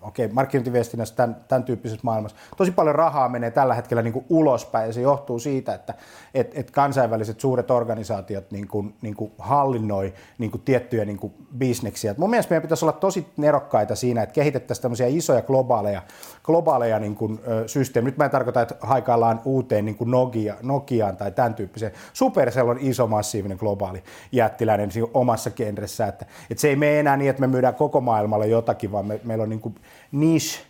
okei, 0.02 0.28
markkinointiviestinnässä 0.28 1.14
tämän, 1.14 1.36
tämän 1.48 1.64
tyyppisessä 1.64 2.00
maailmassa. 2.02 2.36
Tosi 2.56 2.70
paljon 2.70 2.94
rahaa 2.94 3.28
menee 3.28 3.50
tällä 3.50 3.74
hetkellä 3.74 4.02
niin 4.02 4.12
kuin 4.12 4.24
ulospäin 4.28 4.86
ja 4.86 4.92
se 4.92 5.00
johtuu 5.00 5.38
siitä, 5.38 5.74
että 5.74 5.94
et, 6.34 6.50
et 6.54 6.70
kansainväliset 6.70 7.40
suuret 7.40 7.70
organisaatiot 7.70 8.50
niin 8.50 8.68
kuin, 8.68 8.94
niin 9.02 9.16
kuin 9.16 9.32
hallinnoi 9.38 10.14
niin 10.38 10.50
kuin 10.50 10.62
tiettyjä 10.62 11.04
niin 11.04 11.18
kuin 11.18 11.32
bisneksiä. 11.58 12.10
Et 12.10 12.18
mun 12.18 12.30
mielestä 12.30 12.50
meidän 12.50 12.62
pitäisi 12.62 12.84
olla 12.84 12.92
tosi 12.92 13.26
nerokkaita 13.36 13.94
siinä, 13.94 14.22
että 14.22 14.32
kehitettäisiin 14.32 14.82
tämmöisiä 14.82 15.06
isoja 15.06 15.42
globaaleja, 15.42 16.02
globaaleja 16.42 16.98
niin 16.98 17.14
kuin, 17.14 17.40
ö, 17.48 17.68
systeemejä. 17.68 18.10
Nyt 18.10 18.18
mä 18.18 18.24
en 18.24 18.30
tarkoita, 18.30 18.62
että 18.62 18.74
haikaillaan 18.80 19.40
uuteen 19.44 19.84
niin 19.84 19.96
kuin 19.96 20.10
Nokia, 20.10 20.56
Nokiaan 20.62 21.16
tai 21.16 21.32
tämän 21.32 21.54
tyyppiseen. 21.54 21.92
Supercell 22.12 22.68
on 22.68 22.78
iso, 22.80 23.06
massiivinen 23.06 23.58
globaali 23.60 24.02
jättiläinen 24.32 24.90
omassa 25.14 25.50
genressä. 25.50 26.06
Että, 26.06 26.26
että 26.50 26.60
se 26.60 26.68
ei 26.68 26.76
mene 26.76 27.00
enää 27.00 27.16
niin, 27.16 27.30
että 27.30 27.40
me 27.40 27.46
myydään 27.46 27.74
koko 27.74 28.00
maailmalle 28.00 28.46
jotakin, 28.46 28.92
vaan 28.92 29.06
me, 29.06 29.20
meillä 29.24 29.42
on 29.42 29.48
niin 29.48 29.60
kuin 29.60 29.74
niche 30.12 30.60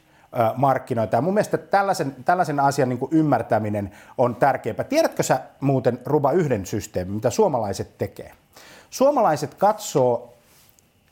markkinoita. 0.57 1.17
Ja 1.17 1.23
mun 1.23 1.35
mielestä 1.35 1.59
tällaisen, 1.59 2.17
tällaisen 2.25 2.61
asian 2.61 2.88
niin 2.88 2.99
ymmärtäminen 3.11 3.91
on 4.19 4.37
tärkeää. 4.37 4.85
Tiedätkö 4.85 5.23
sä 5.23 5.41
muuten, 5.61 5.99
Ruba, 6.07 6.33
yhden 6.33 6.67
systeemin, 6.67 7.14
mitä 7.14 7.31
suomalaiset 7.31 7.99
tekee? 7.99 8.33
Suomalaiset 8.91 9.55
katsoo 9.55 10.35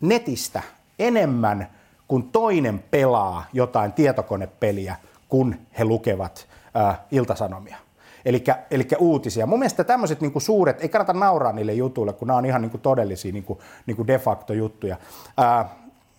netistä 0.00 0.62
enemmän 0.99 1.71
kuin 2.09 2.23
toinen 2.33 2.85
pelaa 2.90 3.45
jotain 3.52 3.93
tietokonepeliä, 3.93 4.97
kun 5.29 5.57
he 5.79 5.85
lukevat 5.85 6.49
äh, 6.76 6.99
iltasanomia. 7.11 7.76
Eli 8.25 8.88
uutisia. 8.99 9.47
Mun 9.47 9.59
mielestä 9.59 9.85
tämmöiset 9.85 10.21
niinku 10.21 10.40
suuret, 10.40 10.83
ei 10.83 10.88
kannata 10.88 11.12
nauraa 11.12 11.52
niille 11.52 11.73
jutuille, 11.73 12.12
kun 12.12 12.29
nämä 12.29 12.38
on 12.38 12.47
ihan 12.47 12.62
niinku 12.62 12.79
todellisia 12.79 13.33
niinku, 13.33 13.61
niinku 13.87 14.07
de 14.07 14.19
facto 14.19 14.52
juttuja. 14.52 14.97
Äh, 15.40 15.67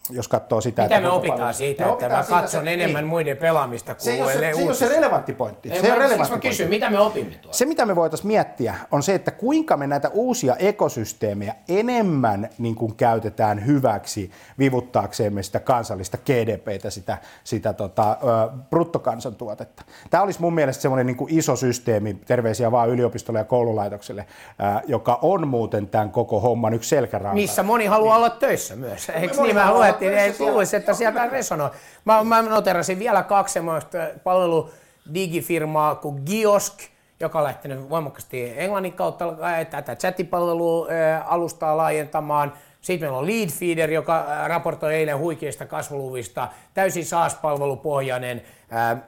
jos 0.10 0.27
katsoo 0.27 0.62
sitä... 0.62 0.81
Mitä 0.81 0.96
että 0.96 1.08
me 1.08 1.13
opitaan 1.13 1.39
paljon... 1.39 1.53
siitä, 1.53 1.86
me 1.86 1.91
että 1.91 2.10
mä 2.10 2.24
katson 2.29 2.50
siitä, 2.50 2.72
enemmän 2.72 3.03
ei. 3.03 3.10
muiden 3.10 3.38
pelaamista 3.38 3.96
kuin 3.96 4.03
se 4.03 4.17
se, 4.17 4.53
se 4.53 4.63
ole 4.65 4.74
se 4.74 4.88
relevantti 4.88 5.34
pointti. 5.34 5.72
Ei, 5.72 5.81
se, 5.81 5.89
mä, 5.89 5.96
relevantti 5.96 6.36
mä 6.36 6.39
kysyn, 6.39 6.70
mitä 6.70 6.89
me 6.89 7.00
opimme 7.00 7.31
tuolla? 7.31 7.53
Se, 7.53 7.65
mitä 7.65 7.86
me 7.86 7.96
voitaisiin 7.96 8.27
miettiä, 8.27 8.75
on 8.91 9.03
se, 9.03 9.15
että 9.15 9.31
kuinka 9.31 9.77
me 9.77 9.88
näitä 9.88 10.10
uusia 10.10 10.55
ekosysteemejä 10.55 11.55
enemmän 11.70 12.50
niin 12.58 12.75
kuin 12.75 12.96
käytetään 12.96 13.65
hyväksi 13.65 14.31
vivuttaaksemme 14.60 15.43
sitä 15.43 15.60
kansallista 15.60 16.17
GDPtä, 16.17 16.89
sitä, 16.89 17.17
sitä 17.43 17.74
tota, 17.74 18.17
bruttokansantuotetta. 18.70 19.84
Tämä 20.10 20.24
olisi 20.24 20.41
mun 20.41 20.53
mielestä 20.53 20.81
semmoinen 20.81 21.08
niin 21.08 21.17
iso 21.27 21.55
systeemi, 21.55 22.13
terveisiä 22.13 22.72
vaan 22.72 22.89
yliopistolle 22.89 23.39
ja 23.39 23.46
koululaitokselle, 23.46 24.25
joka 24.88 25.20
on 25.22 25.48
muuten 25.48 25.88
tämän 25.88 26.12
koko 26.12 26.39
homman 26.39 26.74
yksi 26.74 26.89
selkäranka. 26.89 27.36
Missä 27.36 27.63
moni 27.63 27.86
haluaa 27.86 28.17
niin. 28.17 28.25
olla 28.25 28.36
töissä 28.39 28.75
myös, 28.75 29.10
eikö 29.10 29.41
niin? 29.41 29.55
Mä 29.55 29.74
luen, 29.74 29.90
luettiin, 29.91 30.17
ei 30.17 30.36
luulisi, 30.39 30.75
että 30.75 30.93
sieltä 30.93 31.27
resonoi. 31.27 31.69
Mä, 32.05 32.24
mä 32.24 32.41
noterasin 32.41 33.00
vielä 33.00 33.24
kaksi 33.24 33.53
semmoista 33.53 33.98
palveludigifirmaa 34.24 35.95
kuin 35.95 36.24
Giosk, 36.25 36.79
joka 37.19 37.38
on 37.38 37.43
lähtenyt 37.43 37.89
voimakkaasti 37.89 38.53
englannin 38.57 38.93
kautta 38.93 39.25
tätä 39.69 39.95
chattipalvelu-alustaa 39.95 41.77
laajentamaan. 41.77 42.53
Sitten 42.81 43.05
meillä 43.07 43.17
on 43.17 43.27
Leadfeeder, 43.27 43.91
joka 43.91 44.25
raportoi 44.48 44.95
eilen 44.95 45.17
huikeista 45.17 45.65
kasvuluvista, 45.65 46.48
täysin 46.74 47.05
SaaS-palvelupohjainen, 47.05 48.41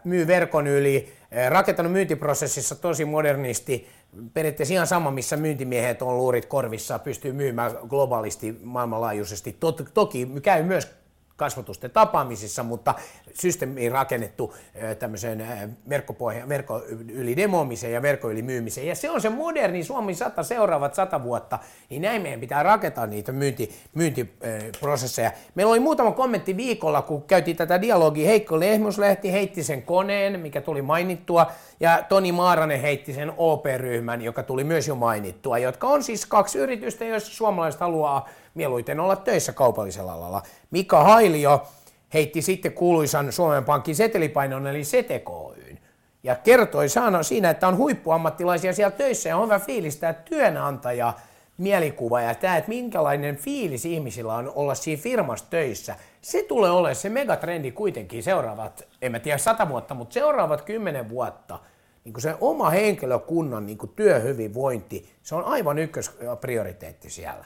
myy 0.04 0.28
verkon 0.28 0.68
yli, 0.68 1.14
rakentanut 1.50 1.92
myyntiprosessissa 1.92 2.76
tosi 2.76 3.06
modernisti, 3.06 3.90
periaatteessa 4.34 4.74
ihan 4.74 4.88
sama, 4.88 5.12
missä 5.12 5.38
myyntimiehet 5.38 6.02
on 6.02 6.18
luurit 6.18 6.46
korvissa, 6.46 7.00
pystyy 7.00 7.32
myymään 7.32 7.72
globaalisti, 7.88 8.60
maailmanlaajuisesti. 8.64 9.58
Toki 9.94 10.28
käy 10.42 10.64
myös 10.64 11.03
kasvatusten 11.44 11.92
tapaamisissa, 11.92 12.64
mutta 12.64 12.94
systeemiin 13.34 13.92
rakennettu 13.92 14.54
tämmöiseen 15.00 15.46
verkkopohja, 15.90 16.50
verkko 16.50 16.82
yli 17.10 17.38
demoamiseen 17.38 17.94
ja 17.94 18.02
verkko 18.02 18.32
yli 18.32 18.42
myymiseen. 18.42 18.88
Ja 18.88 18.96
se 18.96 19.10
on 19.10 19.22
se 19.22 19.30
moderni 19.30 19.84
Suomi 19.84 20.16
100 20.16 20.44
seuraavat 20.44 20.96
100 20.96 21.24
vuotta, 21.24 21.60
niin 21.90 22.02
näin 22.02 22.22
meidän 22.22 22.40
pitää 22.40 22.64
rakentaa 22.64 23.08
niitä 23.08 23.32
myynti, 23.32 23.70
myyntiprosesseja. 23.94 25.32
Meillä 25.56 25.72
oli 25.72 25.80
muutama 25.80 26.12
kommentti 26.12 26.58
viikolla, 26.58 27.02
kun 27.02 27.24
käytiin 27.24 27.58
tätä 27.58 27.82
dialogia. 27.82 28.28
Heikko 28.28 28.60
Lehmuslehti 28.60 29.32
heitti 29.32 29.64
sen 29.64 29.82
koneen, 29.82 30.40
mikä 30.40 30.62
tuli 30.62 30.82
mainittua, 30.82 31.52
ja 31.80 32.04
Toni 32.10 32.32
Maaranen 32.32 32.82
heitti 32.82 33.14
sen 33.14 33.34
OP-ryhmän, 33.38 34.22
joka 34.22 34.44
tuli 34.44 34.64
myös 34.64 34.88
jo 34.88 34.96
mainittua, 34.96 35.58
jotka 35.58 35.88
on 35.88 36.04
siis 36.04 36.26
kaksi 36.26 36.60
yritystä, 36.60 37.06
joissa 37.06 37.34
suomalaiset 37.34 37.82
haluaa 37.82 38.30
mieluiten 38.54 39.00
olla 39.00 39.16
töissä 39.16 39.54
kaupallisella 39.54 40.14
alalla. 40.14 40.42
Mika 40.72 41.04
Hailio 41.04 41.68
heitti 42.14 42.42
sitten 42.42 42.74
kuuluisan 42.74 43.32
Suomen 43.32 43.66
Pankin 43.66 43.96
setelipainon 43.96 44.68
eli 44.68 44.84
SETEKOYyn 44.84 45.80
ja 46.24 46.36
kertoi 46.36 46.90
saana 46.90 47.24
siinä, 47.24 47.50
että 47.50 47.68
on 47.68 47.78
huippuammattilaisia 47.78 48.74
siellä 48.74 48.98
töissä 48.98 49.30
ja 49.30 49.38
on 49.38 49.44
hyvä 49.44 49.60
fiilis 49.60 49.98
tämä 49.98 50.14
työnantaja 50.14 51.14
mielikuva 51.58 52.22
ja 52.22 52.36
tämä, 52.36 52.58
että 52.58 52.70
minkälainen 52.70 53.36
fiilis 53.38 53.86
ihmisillä 53.86 54.34
on 54.34 54.52
olla 54.56 54.76
siinä 54.76 55.02
firmassa 55.02 55.46
töissä. 55.50 55.96
Se 56.22 56.44
tulee 56.44 56.72
olemaan 56.72 56.96
se 56.96 57.10
megatrendi 57.10 57.72
kuitenkin 57.72 58.24
seuraavat, 58.24 58.84
en 59.02 59.12
mä 59.12 59.20
tiedä 59.20 59.38
sata 59.38 59.70
vuotta, 59.70 59.94
mutta 59.94 60.14
seuraavat 60.14 60.62
kymmenen 60.62 61.10
vuotta– 61.10 61.60
niin 62.04 62.22
se 62.22 62.36
oma 62.42 62.70
henkilökunnan 62.70 63.66
niin 63.66 63.78
työhyvinvointi, 63.96 65.10
se 65.24 65.36
on 65.36 65.44
aivan 65.44 65.80
ykkösprioriteetti 65.80 67.10
siellä. 67.10 67.46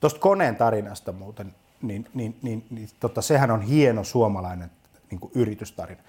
Tuosta 0.00 0.20
koneen 0.20 0.56
tarinasta 0.56 1.12
muuten, 1.12 1.54
niin, 1.82 2.08
niin, 2.14 2.36
niin, 2.42 2.66
niin 2.70 2.88
tota, 3.00 3.22
sehän 3.22 3.50
on 3.50 3.62
hieno 3.62 4.04
suomalainen 4.04 4.70
niin 5.10 5.20
kuin 5.20 5.32
yritystarina. 5.34 6.00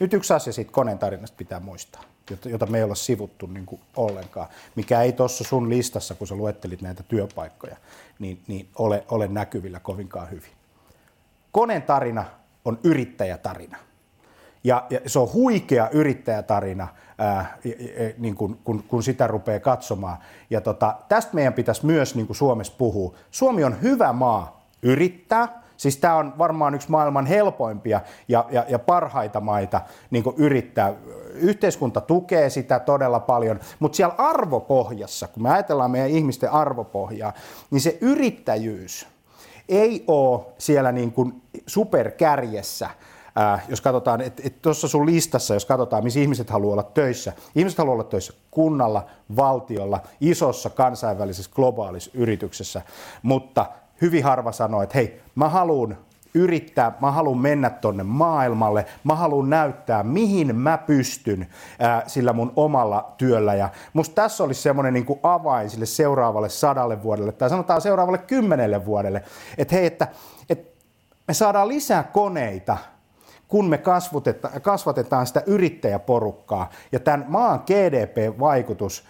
Nyt 0.00 0.14
yksi 0.14 0.32
asia 0.32 0.52
siitä 0.52 0.72
koneen 0.72 0.98
tarinasta 0.98 1.36
pitää 1.36 1.60
muistaa, 1.60 2.02
jota, 2.30 2.48
jota 2.48 2.66
me 2.66 2.78
ei 2.78 2.84
olla 2.84 2.94
sivuttu 2.94 3.46
niin 3.46 3.66
kuin 3.66 3.80
ollenkaan, 3.96 4.48
mikä 4.74 5.02
ei 5.02 5.12
tuossa 5.12 5.44
sun 5.44 5.70
listassa, 5.70 6.14
kun 6.14 6.26
sä 6.26 6.34
luettelit 6.34 6.82
näitä 6.82 7.02
työpaikkoja, 7.02 7.76
niin, 8.18 8.42
niin 8.46 8.68
ole, 8.78 9.04
ole 9.10 9.28
näkyvillä 9.28 9.80
kovinkaan 9.80 10.30
hyvin. 10.30 10.50
Koneen 11.52 11.82
tarina 11.82 12.24
on 12.64 12.78
yrittäjätarina. 12.84 13.76
Ja, 14.66 14.86
ja 14.90 15.00
se 15.06 15.18
on 15.18 15.32
huikea 15.32 15.88
yrittäjätarina, 15.92 16.88
ää, 17.18 17.58
niin 18.18 18.34
kun, 18.34 18.58
kun, 18.64 18.82
kun 18.88 19.02
sitä 19.02 19.26
rupeaa 19.26 19.60
katsomaan. 19.60 20.16
Ja 20.50 20.60
tota, 20.60 20.94
tästä 21.08 21.34
meidän 21.34 21.52
pitäisi 21.52 21.86
myös 21.86 22.14
niin 22.14 22.26
kuin 22.26 22.36
Suomessa 22.36 22.72
puhua. 22.78 23.14
Suomi 23.30 23.64
on 23.64 23.82
hyvä 23.82 24.12
maa 24.12 24.66
yrittää. 24.82 25.62
Siis 25.76 25.96
tämä 25.96 26.14
on 26.14 26.38
varmaan 26.38 26.74
yksi 26.74 26.90
maailman 26.90 27.26
helpoimpia 27.26 28.00
ja, 28.28 28.44
ja, 28.50 28.64
ja 28.68 28.78
parhaita 28.78 29.40
maita 29.40 29.80
niin 30.10 30.24
yrittää. 30.36 30.92
Yhteiskunta 31.34 32.00
tukee 32.00 32.50
sitä 32.50 32.78
todella 32.78 33.20
paljon, 33.20 33.60
mutta 33.78 33.96
siellä 33.96 34.14
arvopohjassa, 34.18 35.28
kun 35.28 35.42
me 35.42 35.50
ajatellaan 35.50 35.90
meidän 35.90 36.10
ihmisten 36.10 36.52
arvopohjaa, 36.52 37.32
niin 37.70 37.80
se 37.80 37.98
yrittäjyys 38.00 39.06
ei 39.68 40.04
ole 40.06 40.40
siellä 40.58 40.92
niin 40.92 41.12
kuin 41.12 41.42
superkärjessä, 41.66 42.90
Äh, 43.40 43.64
jos 43.68 43.80
katsotaan, 43.80 44.20
että 44.20 44.42
et 44.46 44.62
tuossa 44.62 44.88
sun 44.88 45.06
listassa, 45.06 45.54
jos 45.54 45.64
katsotaan, 45.64 46.04
missä 46.04 46.20
ihmiset 46.20 46.50
haluaa 46.50 46.72
olla 46.72 46.82
töissä, 46.82 47.32
ihmiset 47.54 47.78
haluaa 47.78 47.94
olla 47.94 48.04
töissä 48.04 48.32
kunnalla, 48.50 49.06
valtiolla, 49.36 50.00
isossa 50.20 50.70
kansainvälisessä 50.70 51.50
globaalissa 51.54 52.10
yrityksessä, 52.14 52.82
mutta 53.22 53.66
hyvin 54.00 54.24
harva 54.24 54.52
sanoo, 54.52 54.82
että 54.82 54.98
hei, 54.98 55.20
mä 55.34 55.48
haluan 55.48 55.96
yrittää, 56.34 56.92
mä 57.00 57.10
haluan 57.10 57.38
mennä 57.38 57.70
tonne 57.70 58.02
maailmalle, 58.02 58.86
mä 59.04 59.14
haluan 59.14 59.50
näyttää, 59.50 60.02
mihin 60.02 60.56
mä 60.56 60.78
pystyn 60.78 61.46
ää, 61.78 62.02
sillä 62.06 62.32
mun 62.32 62.52
omalla 62.56 63.14
työllä. 63.16 63.54
Ja 63.54 63.68
musta 63.92 64.14
tässä 64.14 64.44
olisi 64.44 64.62
semmoinen 64.62 64.94
niin 64.94 65.20
avain 65.22 65.70
sille 65.70 65.86
seuraavalle 65.86 66.48
sadalle 66.48 67.02
vuodelle, 67.02 67.32
tai 67.32 67.50
sanotaan 67.50 67.80
seuraavalle 67.80 68.18
kymmenelle 68.18 68.86
vuodelle, 68.86 69.22
että 69.58 69.74
hei, 69.74 69.86
että, 69.86 70.08
että 70.48 70.84
me 71.28 71.34
saadaan 71.34 71.68
lisää 71.68 72.02
koneita, 72.02 72.76
kun 73.48 73.68
me 73.68 73.80
kasvatetaan 74.62 75.26
sitä 75.26 75.42
yrittäjäporukkaa. 75.46 76.70
Ja 76.92 77.00
tämän 77.00 77.24
maan 77.28 77.62
GDP-vaikutus 77.66 79.04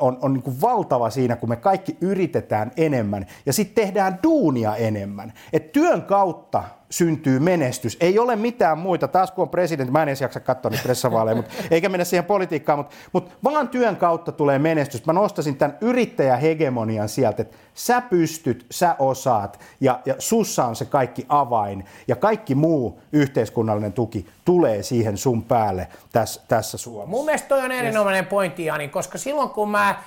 on, 0.00 0.18
on 0.22 0.32
niin 0.32 0.60
valtava 0.60 1.10
siinä, 1.10 1.36
kun 1.36 1.48
me 1.48 1.56
kaikki 1.56 1.96
yritetään 2.00 2.72
enemmän 2.76 3.26
ja 3.46 3.52
sitten 3.52 3.84
tehdään 3.84 4.18
duunia 4.22 4.76
enemmän. 4.76 5.32
Et 5.52 5.72
työn 5.72 6.02
kautta 6.02 6.64
syntyy 6.92 7.38
menestys. 7.38 7.96
Ei 8.00 8.18
ole 8.18 8.36
mitään 8.36 8.78
muita, 8.78 9.08
taas 9.08 9.30
kun 9.30 9.42
on 9.42 9.48
presidentti, 9.48 9.92
mä 9.92 10.02
en 10.02 10.08
edes 10.08 10.20
jaksa 10.20 10.40
katsoa 10.40 10.70
niitä 10.70 10.82
pressavaaleja, 10.82 11.34
mutta, 11.34 11.52
eikä 11.70 11.88
mennä 11.88 12.04
siihen 12.04 12.24
politiikkaan, 12.24 12.78
mutta, 12.78 12.94
mutta 13.12 13.30
vaan 13.44 13.68
työn 13.68 13.96
kautta 13.96 14.32
tulee 14.32 14.58
menestys. 14.58 15.06
Mä 15.06 15.12
nostasin 15.12 15.56
tämän 15.56 15.78
yrittäjähegemonian 15.80 17.08
sieltä, 17.08 17.42
että 17.42 17.56
sä 17.74 18.00
pystyt, 18.00 18.66
sä 18.70 18.96
osaat 18.98 19.60
ja, 19.80 20.00
ja 20.04 20.14
sussa 20.18 20.64
on 20.64 20.76
se 20.76 20.84
kaikki 20.84 21.26
avain 21.28 21.84
ja 22.08 22.16
kaikki 22.16 22.54
muu 22.54 23.00
yhteiskunnallinen 23.12 23.92
tuki 23.92 24.26
tulee 24.44 24.82
siihen 24.82 25.16
sun 25.16 25.42
päälle 25.42 25.88
tässä, 26.12 26.40
tässä 26.48 26.78
Suomessa. 26.78 27.10
Mun 27.10 27.24
mielestä 27.24 27.48
toi 27.48 27.60
on 27.60 27.72
erinomainen 27.72 28.26
pointti, 28.26 28.64
Jani, 28.64 28.88
koska 28.88 29.18
silloin 29.18 29.50
kun 29.50 29.70
mä 29.70 30.02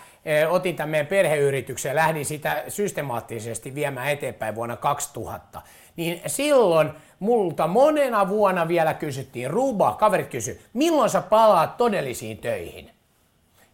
otin 0.50 0.76
tämän 0.76 0.90
meidän 0.90 1.08
perheyrityksen 1.08 1.90
ja 1.90 1.96
lähdin 1.96 2.26
sitä 2.26 2.64
systemaattisesti 2.68 3.76
viemään 3.76 4.10
eteenpäin 4.10 4.56
vuonna 4.56 4.76
2000, 4.76 5.62
niin 5.96 6.22
silloin 6.26 6.90
multa 7.20 7.68
monena 7.68 8.30
vuonna 8.30 8.68
vielä 8.68 8.94
kysyttiin, 8.94 9.52
Ruba, 9.52 9.94
kaverit 10.00 10.28
kysy, 10.28 10.62
milloin 10.74 11.10
sä 11.10 11.22
palaat 11.22 11.78
todellisiin 11.78 12.38
töihin? 12.38 12.92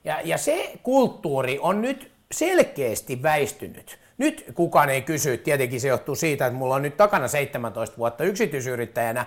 Ja, 0.03 0.21
ja 0.23 0.37
se 0.37 0.71
kulttuuri 0.83 1.59
on 1.61 1.81
nyt 1.81 2.11
selkeästi 2.31 3.23
väistynyt. 3.23 3.99
Nyt 4.17 4.45
kukaan 4.53 4.89
ei 4.89 5.01
kysy, 5.01 5.37
tietenkin 5.37 5.81
se 5.81 5.87
johtuu 5.87 6.15
siitä, 6.15 6.45
että 6.45 6.57
mulla 6.57 6.75
on 6.75 6.81
nyt 6.81 6.97
takana 6.97 7.27
17 7.27 7.97
vuotta 7.97 8.23
yksityisyrittäjänä 8.23 9.25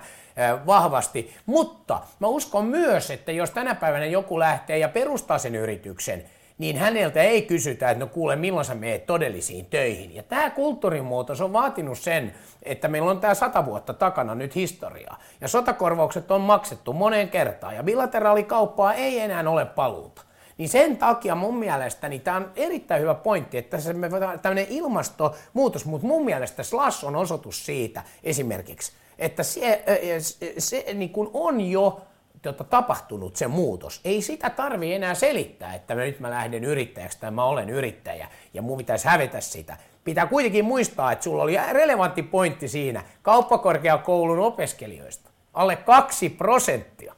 vahvasti, 0.67 1.35
mutta 1.47 2.01
mä 2.21 2.27
uskon 2.27 2.67
myös, 2.67 3.11
että 3.11 3.33
jos 3.33 3.51
tänä 3.51 3.75
päivänä 3.75 4.07
joku 4.07 4.39
lähtee 4.39 4.79
ja 4.79 4.89
perustaa 4.89 5.39
sen 5.39 5.55
yrityksen, 5.55 6.25
niin 6.59 6.77
häneltä 6.77 7.23
ei 7.23 7.43
kysytä, 7.43 7.91
että 7.91 8.05
no 8.05 8.11
kuule, 8.11 8.37
milloin 8.37 8.65
sä 8.65 8.75
meet 8.75 9.07
todellisiin 9.07 9.67
töihin. 9.67 10.15
Ja 10.15 10.23
tämä 10.23 10.51
kulttuurimuutos 10.51 11.41
on 11.41 11.53
vaatinut 11.53 11.99
sen, 11.99 12.35
että 12.63 12.89
meillä 12.89 13.11
on 13.11 13.21
tämä 13.21 13.35
sata 13.35 13.67
vuotta 13.67 13.95
takana 13.95 14.35
nyt 14.35 14.55
historiaa. 14.55 15.19
Ja 15.41 15.49
sotakorvaukset 15.49 16.31
on 16.31 16.41
maksettu 16.41 16.93
moneen 16.93 17.29
kertaan, 17.29 17.75
ja 17.75 17.83
bilateraalikauppaa 17.83 18.95
ei 18.95 19.21
enää 19.21 19.51
ole 19.51 19.65
paluuta. 19.65 20.23
Niin 20.59 20.69
sen 20.69 20.97
takia 20.97 21.35
mun 21.35 21.59
mielestäni 21.59 22.19
tämä 22.19 22.37
on 22.37 22.53
erittäin 22.57 23.03
hyvä 23.03 23.15
pointti, 23.15 23.59
että 23.59 23.81
se 23.81 23.95
tämmöinen 24.43 24.67
ilmastonmuutos, 24.69 25.85
mutta 25.85 26.07
mun 26.07 26.25
mielestä 26.25 26.63
Slash 26.63 27.05
on 27.05 27.17
osoitus 27.17 27.67
siitä 27.67 28.03
esimerkiksi, 28.23 28.93
että 29.19 29.43
se, 29.43 29.85
se, 30.19 30.55
se 30.59 30.85
niin 30.95 31.11
kuin 31.11 31.31
on 31.33 31.61
jo 31.61 32.01
tota, 32.45 32.65
tapahtunut 32.65 33.37
se 33.37 33.47
muutos. 33.47 34.01
Ei 34.05 34.23
sitä 34.23 34.51
tarvi 34.51 34.95
enää 34.95 35.15
selittää, 35.15 35.75
että 35.75 35.95
mä 35.95 36.01
nyt 36.01 36.21
mä 36.21 36.31
lähden 36.31 36.65
yrittäjäksi 36.65 37.21
tai 37.21 37.31
mä 37.31 37.45
olen 37.45 37.71
yrittäjä 37.71 38.29
ja 38.55 38.63
mun 38.63 38.79
pitäisi 38.79 39.09
hävetä 39.09 39.41
sitä. 39.41 39.77
Pitää 40.05 40.27
kuitenkin 40.27 40.65
muistaa, 40.65 41.13
että 41.13 41.23
sulla 41.23 41.43
oli 41.43 41.57
relevantti 41.73 42.23
pointti 42.23 42.69
siinä 42.69 43.05
kauppakorkeakoulun 43.23 44.39
opiskelijoista. 44.39 45.31
Alle 45.55 45.77
kaksi 45.77 46.29
prosenttia 46.29 47.15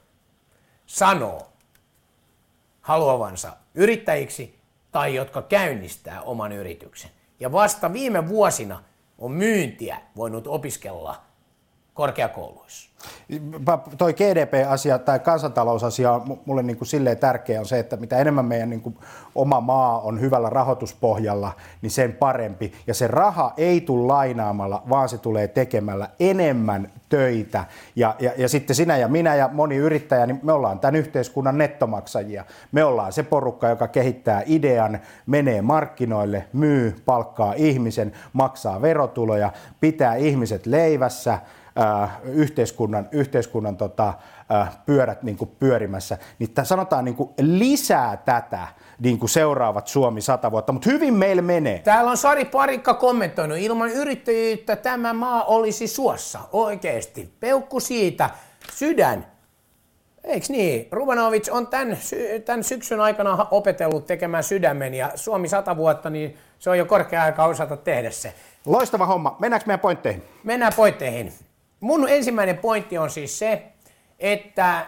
sanoo 0.87 1.53
haluavansa 2.81 3.53
yrittäjiksi 3.75 4.59
tai 4.93 5.15
jotka 5.15 5.43
käynnistää 5.43 6.23
oman 6.23 6.53
yrityksen. 6.53 7.11
Ja 7.41 7.53
vasta 7.53 7.93
viime 7.93 8.29
vuosina 8.29 8.83
on 9.19 9.33
myyntiä 9.33 10.01
voinut 10.17 10.47
opiskella 10.47 11.26
korkeakouluissa. 11.97 12.91
Toi 13.99 14.15
GDP-asia 14.15 14.99
tai 14.99 15.19
kansantalousasia 15.19 16.13
on 16.13 16.41
mulle 16.47 16.63
niin 16.63 16.77
kuin 16.77 16.89
silleen 16.89 17.19
tärkeä 17.19 17.61
on 17.61 17.67
se, 17.67 17.79
että 17.79 17.97
mitä 17.97 18.19
enemmän 18.19 18.45
meidän 18.45 18.71
niin 18.71 18.81
kuin 18.81 18.99
oma 19.35 19.61
maa 19.61 20.01
on 20.01 20.21
hyvällä 20.21 20.51
rahoituspohjalla, 20.51 21.53
niin 21.83 21.91
sen 21.91 22.13
parempi. 22.13 22.73
Ja 22.87 22.95
se 22.95 23.07
raha 23.07 23.53
ei 23.57 23.81
tule 23.81 24.07
lainaamalla, 24.07 24.83
vaan 24.89 25.09
se 25.09 25.19
tulee 25.19 25.49
tekemällä 25.49 26.09
enemmän 26.21 26.93
töitä. 27.09 27.65
Ja, 27.97 28.15
ja, 28.19 28.33
ja 28.37 28.49
sitten 28.49 28.77
sinä 28.77 28.97
ja 28.97 29.09
minä 29.09 29.35
ja 29.35 29.51
moni 29.53 29.77
yrittäjä, 29.77 30.27
niin 30.27 30.41
me 30.43 30.53
ollaan 30.53 30.79
tämän 30.79 30.97
yhteiskunnan 30.97 31.59
nettomaksajia. 31.59 32.45
Me 32.73 32.85
ollaan 32.85 33.13
se 33.13 33.23
porukka, 33.23 33.69
joka 33.69 33.89
kehittää 33.89 34.43
idean, 34.47 34.99
menee 35.27 35.63
markkinoille, 35.63 36.45
myy, 36.53 37.03
palkkaa 37.07 37.53
ihmisen, 37.57 38.13
maksaa 38.33 38.83
verotuloja, 38.83 39.53
pitää 39.81 40.15
ihmiset 40.15 40.67
leivässä, 40.67 41.39
äh, 41.79 42.11
yhteiskunnan, 42.25 43.09
yhteiskunnan 43.13 43.77
tota, 43.77 44.15
äh, 44.55 44.79
pyörät 44.87 45.23
niin 45.23 45.37
kuin 45.37 45.51
pyörimässä, 45.59 46.19
niin 46.39 46.51
tämän 46.51 46.67
sanotaan 46.67 47.05
niin 47.05 47.15
kuin 47.15 47.31
lisää 47.39 48.17
tätä 48.17 48.69
niin 48.99 49.19
kuin 49.19 49.31
seuraavat 49.31 49.87
Suomi 49.87 50.21
sata 50.21 50.51
vuotta, 50.51 50.73
mutta 50.73 50.91
hyvin 50.91 51.15
meillä 51.15 51.43
menee. 51.43 51.79
Täällä 51.79 52.11
on 52.11 52.17
Sari 52.17 52.45
Parikka 52.45 52.95
kommentoinut, 52.95 53.59
ilman 53.59 53.91
yrittäjyyttä 53.91 54.77
tämä 54.77 55.13
maa 55.13 55.45
olisi 55.45 55.87
suossa, 55.87 56.41
oikeasti. 56.53 57.35
Peukku 57.41 57.81
siitä, 57.81 58.31
sydän, 58.73 59.27
Eikö 60.27 60.47
niin? 60.49 60.89
Rubanovic 60.93 61.49
on 61.51 61.67
tämän, 61.67 61.99
tämän 62.45 62.65
syksyn 62.65 63.01
aikana 63.01 63.47
opetellut 63.51 64.07
tekemään 64.07 64.45
sydämen 64.45 64.95
ja 64.95 65.13
Suomi 65.15 65.49
sata 65.49 65.77
vuotta, 65.77 66.11
niin 66.11 66.37
se 66.59 66.71
on 66.71 66.79
jo 66.79 66.85
korkea 66.85 67.23
aika 67.23 67.45
osata 67.45 67.77
tehdä 67.77 68.11
se. 68.11 68.35
Loistava 68.67 69.07
homma. 69.07 69.37
Mennäänkö 69.39 69.67
meidän 69.67 69.81
pointteihin? 69.81 70.23
Mennään 70.45 70.73
pointteihin. 70.77 71.33
Mun 71.81 72.09
ensimmäinen 72.09 72.59
pointti 72.59 72.99
on 72.99 73.11
siis 73.11 73.39
se, 73.39 73.63
että 74.19 74.87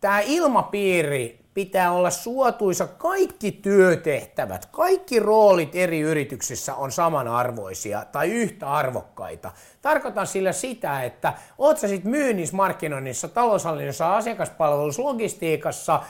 tämä 0.00 0.20
ilmapiiri 0.20 1.44
pitää 1.54 1.92
olla 1.92 2.10
suotuisa. 2.10 2.86
Kaikki 2.86 3.52
työtehtävät, 3.52 4.66
kaikki 4.66 5.20
roolit 5.20 5.74
eri 5.74 6.00
yrityksissä 6.00 6.74
on 6.74 6.92
samanarvoisia 6.92 8.04
tai 8.12 8.30
yhtä 8.30 8.72
arvokkaita. 8.72 9.52
Tarkoitan 9.82 10.26
sillä 10.26 10.52
sitä, 10.52 11.02
että 11.02 11.32
oot 11.58 11.78
sä 11.78 11.88
sitten 11.88 12.10
myynnissä, 12.10 12.56
markkinoinnissa, 12.56 13.28
taloushallinnossa, 13.28 14.16
asiakaspalvelussa, 14.16 15.04
logistiikassa, 15.04 16.02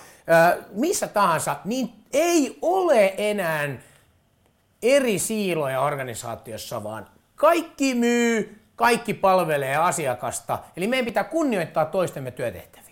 missä 0.72 1.08
tahansa, 1.08 1.56
niin 1.64 1.92
ei 2.12 2.58
ole 2.62 3.14
enää 3.18 3.68
eri 4.82 5.18
siiloja 5.18 5.80
organisaatiossa, 5.80 6.84
vaan 6.84 7.06
kaikki 7.34 7.94
myy, 7.94 8.63
kaikki 8.76 9.14
palvelee 9.14 9.76
asiakasta. 9.76 10.58
Eli 10.76 10.86
meidän 10.86 11.06
pitää 11.06 11.24
kunnioittaa 11.24 11.84
toistemme 11.84 12.30
työtehtäviä. 12.30 12.84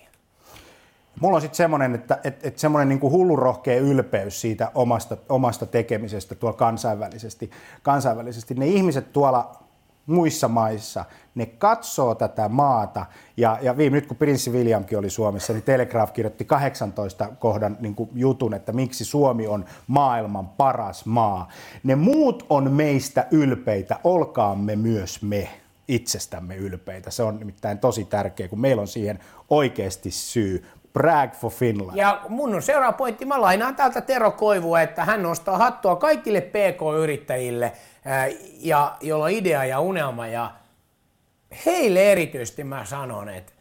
Mulla 1.20 1.36
on 1.36 1.40
sitten 1.40 1.56
semmoinen, 1.56 1.94
että, 1.94 2.18
että, 2.24 2.48
että 2.48 2.60
semmoinen 2.60 2.88
niin 2.88 3.00
kuin 3.00 3.12
hullurohkea 3.12 3.80
ylpeys 3.80 4.40
siitä 4.40 4.70
omasta, 4.74 5.16
omasta 5.28 5.66
tekemisestä 5.66 6.34
tuolla 6.34 6.56
kansainvälisesti. 6.56 7.50
kansainvälisesti. 7.82 8.54
Ne 8.54 8.66
ihmiset 8.66 9.12
tuolla 9.12 9.62
muissa 10.06 10.48
maissa, 10.48 11.04
ne 11.34 11.46
katsoo 11.46 12.14
tätä 12.14 12.48
maata, 12.48 13.06
ja, 13.36 13.58
ja 13.62 13.76
viime 13.76 13.94
nyt 13.94 14.06
kun 14.06 14.16
prinssi 14.16 14.50
Williamkin 14.50 14.98
oli 14.98 15.10
Suomessa, 15.10 15.52
niin 15.52 15.62
Telegraph 15.62 16.12
kirjoitti 16.12 16.44
18 16.44 17.28
kohdan 17.38 17.76
niin 17.80 17.94
kuin 17.94 18.10
jutun, 18.14 18.54
että 18.54 18.72
miksi 18.72 19.04
Suomi 19.04 19.46
on 19.46 19.64
maailman 19.86 20.48
paras 20.48 21.06
maa. 21.06 21.48
Ne 21.82 21.94
muut 21.94 22.46
on 22.48 22.72
meistä 22.72 23.26
ylpeitä, 23.30 23.98
olkaamme 24.04 24.76
myös 24.76 25.22
me 25.22 25.48
itsestämme 25.88 26.56
ylpeitä. 26.56 27.10
Se 27.10 27.22
on 27.22 27.38
nimittäin 27.38 27.78
tosi 27.78 28.04
tärkeä, 28.04 28.48
kun 28.48 28.60
meillä 28.60 28.80
on 28.80 28.88
siihen 28.88 29.18
oikeasti 29.50 30.10
syy. 30.10 30.64
Brag 30.92 31.32
for 31.32 31.52
Finland. 31.52 31.98
Ja 31.98 32.20
mun 32.28 32.54
on 32.54 32.62
seuraava 32.62 32.92
pointti, 32.92 33.24
mä 33.24 33.40
lainaan 33.40 33.76
täältä 33.76 34.00
Tero 34.00 34.30
Koivua, 34.30 34.80
että 34.80 35.04
hän 35.04 35.22
nostaa 35.22 35.58
hattua 35.58 35.96
kaikille 35.96 36.40
PK-yrittäjille, 36.40 37.72
ja, 38.58 38.96
jolla 39.00 39.24
on 39.24 39.30
idea 39.30 39.64
ja 39.64 39.80
unelma, 39.80 40.26
ja 40.26 40.52
heille 41.66 42.12
erityisesti 42.12 42.64
mä 42.64 42.84
sanon, 42.84 43.28
että 43.28 43.52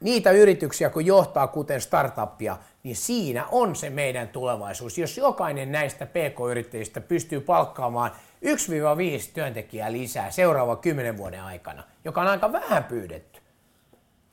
niitä 0.00 0.30
yrityksiä 0.30 0.90
kun 0.90 1.06
johtaa 1.06 1.46
kuten 1.46 1.80
startuppia, 1.80 2.56
niin 2.82 2.96
siinä 2.96 3.46
on 3.46 3.76
se 3.76 3.90
meidän 3.90 4.28
tulevaisuus. 4.28 4.98
Jos 4.98 5.18
jokainen 5.18 5.72
näistä 5.72 6.06
PK-yrittäjistä 6.06 7.00
pystyy 7.00 7.40
palkkaamaan 7.40 8.10
1-5 8.44 9.30
työntekijää 9.34 9.92
lisää 9.92 10.30
seuraava 10.30 10.76
10 10.76 11.16
vuoden 11.16 11.42
aikana, 11.42 11.82
joka 12.04 12.20
on 12.20 12.26
aika 12.26 12.52
vähän 12.52 12.84
pyydetty. 12.84 13.40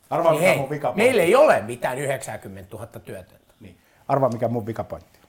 Arvaa, 0.09 0.31
niin 0.31 0.39
mikä 0.41 0.49
hei, 0.49 0.59
mun 0.59 0.69
vikapointti. 0.69 1.03
Meillä 1.03 1.23
ei 1.23 1.35
ole 1.35 1.61
mitään 1.61 1.97
90 1.97 2.75
000 2.75 2.87
työtöntä. 2.87 3.53
Niin. 3.59 3.77
Arvaa, 4.07 4.29
mikä 4.29 4.47
mun 4.47 4.65
vikapointti. 4.65 5.19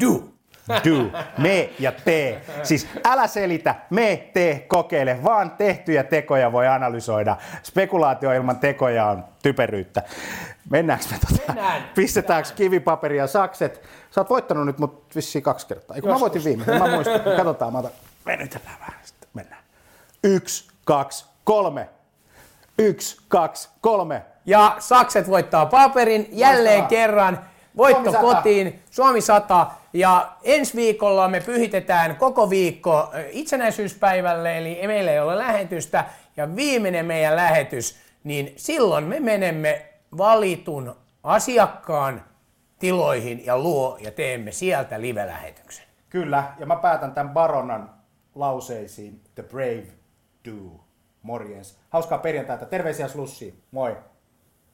Do. 0.00 0.31
Do, 0.68 1.18
me 1.38 1.70
ja 1.78 1.92
tee. 1.92 2.42
Siis 2.62 2.88
älä 3.04 3.26
selitä, 3.26 3.74
me, 3.90 4.30
tee, 4.32 4.58
kokeile, 4.58 5.18
vaan 5.24 5.50
tehtyjä 5.50 6.04
tekoja 6.04 6.52
voi 6.52 6.68
analysoida. 6.68 7.36
Spekulaatio 7.62 8.32
ilman 8.32 8.58
tekoja 8.58 9.06
on 9.06 9.24
typeryyttä. 9.42 10.02
Mennäänkö 10.70 11.04
me 11.10 11.18
tota? 11.28 11.52
Mennään. 11.52 11.82
Pistetäänkö 11.94 12.48
kivipaperi 12.54 13.16
ja 13.16 13.26
sakset? 13.26 13.82
Sä 14.10 14.20
oot 14.20 14.30
voittanut 14.30 14.66
nyt 14.66 14.78
mut 14.78 15.06
vissiin 15.14 15.42
kaksi 15.42 15.66
kertaa. 15.66 15.96
Eikö 15.96 16.08
mä 16.08 16.20
voitin 16.20 16.44
viime, 16.44 16.64
mä 16.78 16.88
muistan. 16.88 17.20
Katsotaan, 17.36 17.72
mä 17.72 17.78
otan. 17.78 17.90
Venytellään 18.26 18.76
vähän 18.80 19.00
sitten. 19.02 19.28
Mennään. 19.34 19.62
Yksi, 20.24 20.68
kaksi, 20.84 21.26
kolme. 21.44 21.88
Yksi, 22.78 23.16
kaksi, 23.28 23.68
kolme. 23.80 24.22
Ja 24.46 24.76
sakset 24.78 25.28
voittaa 25.28 25.66
paperin 25.66 26.28
jälleen 26.32 26.64
Loistavaa. 26.78 26.88
kerran. 26.88 27.51
Voitto 27.76 28.10
Suomi 28.10 28.34
kotiin, 28.34 28.82
Suomi 28.90 29.20
100. 29.20 29.66
Ja 29.92 30.32
ensi 30.42 30.76
viikolla 30.76 31.28
me 31.28 31.40
pyhitetään 31.40 32.16
koko 32.16 32.50
viikko 32.50 33.12
itsenäisyyspäivälle, 33.30 34.58
eli 34.58 34.86
meillä 34.86 35.10
ei 35.10 35.20
ole 35.20 35.38
lähetystä. 35.38 36.04
Ja 36.36 36.56
viimeinen 36.56 37.06
meidän 37.06 37.36
lähetys, 37.36 37.96
niin 38.24 38.52
silloin 38.56 39.04
me 39.04 39.20
menemme 39.20 39.86
valitun 40.18 40.96
asiakkaan 41.22 42.24
tiloihin 42.78 43.46
ja 43.46 43.58
luo 43.58 43.98
ja 44.00 44.10
teemme 44.10 44.52
sieltä 44.52 45.00
live-lähetyksen. 45.00 45.84
Kyllä, 46.08 46.44
ja 46.58 46.66
mä 46.66 46.76
päätän 46.76 47.12
tämän 47.12 47.32
Baronan 47.32 47.90
lauseisiin 48.34 49.20
The 49.34 49.42
Brave 49.42 49.86
Do. 50.44 50.84
Morjens. 51.22 51.78
Hauskaa 51.90 52.18
perjantaita. 52.18 52.66
Terveisiä 52.66 53.08
Slussiin. 53.08 53.62
Moi. 53.70 53.96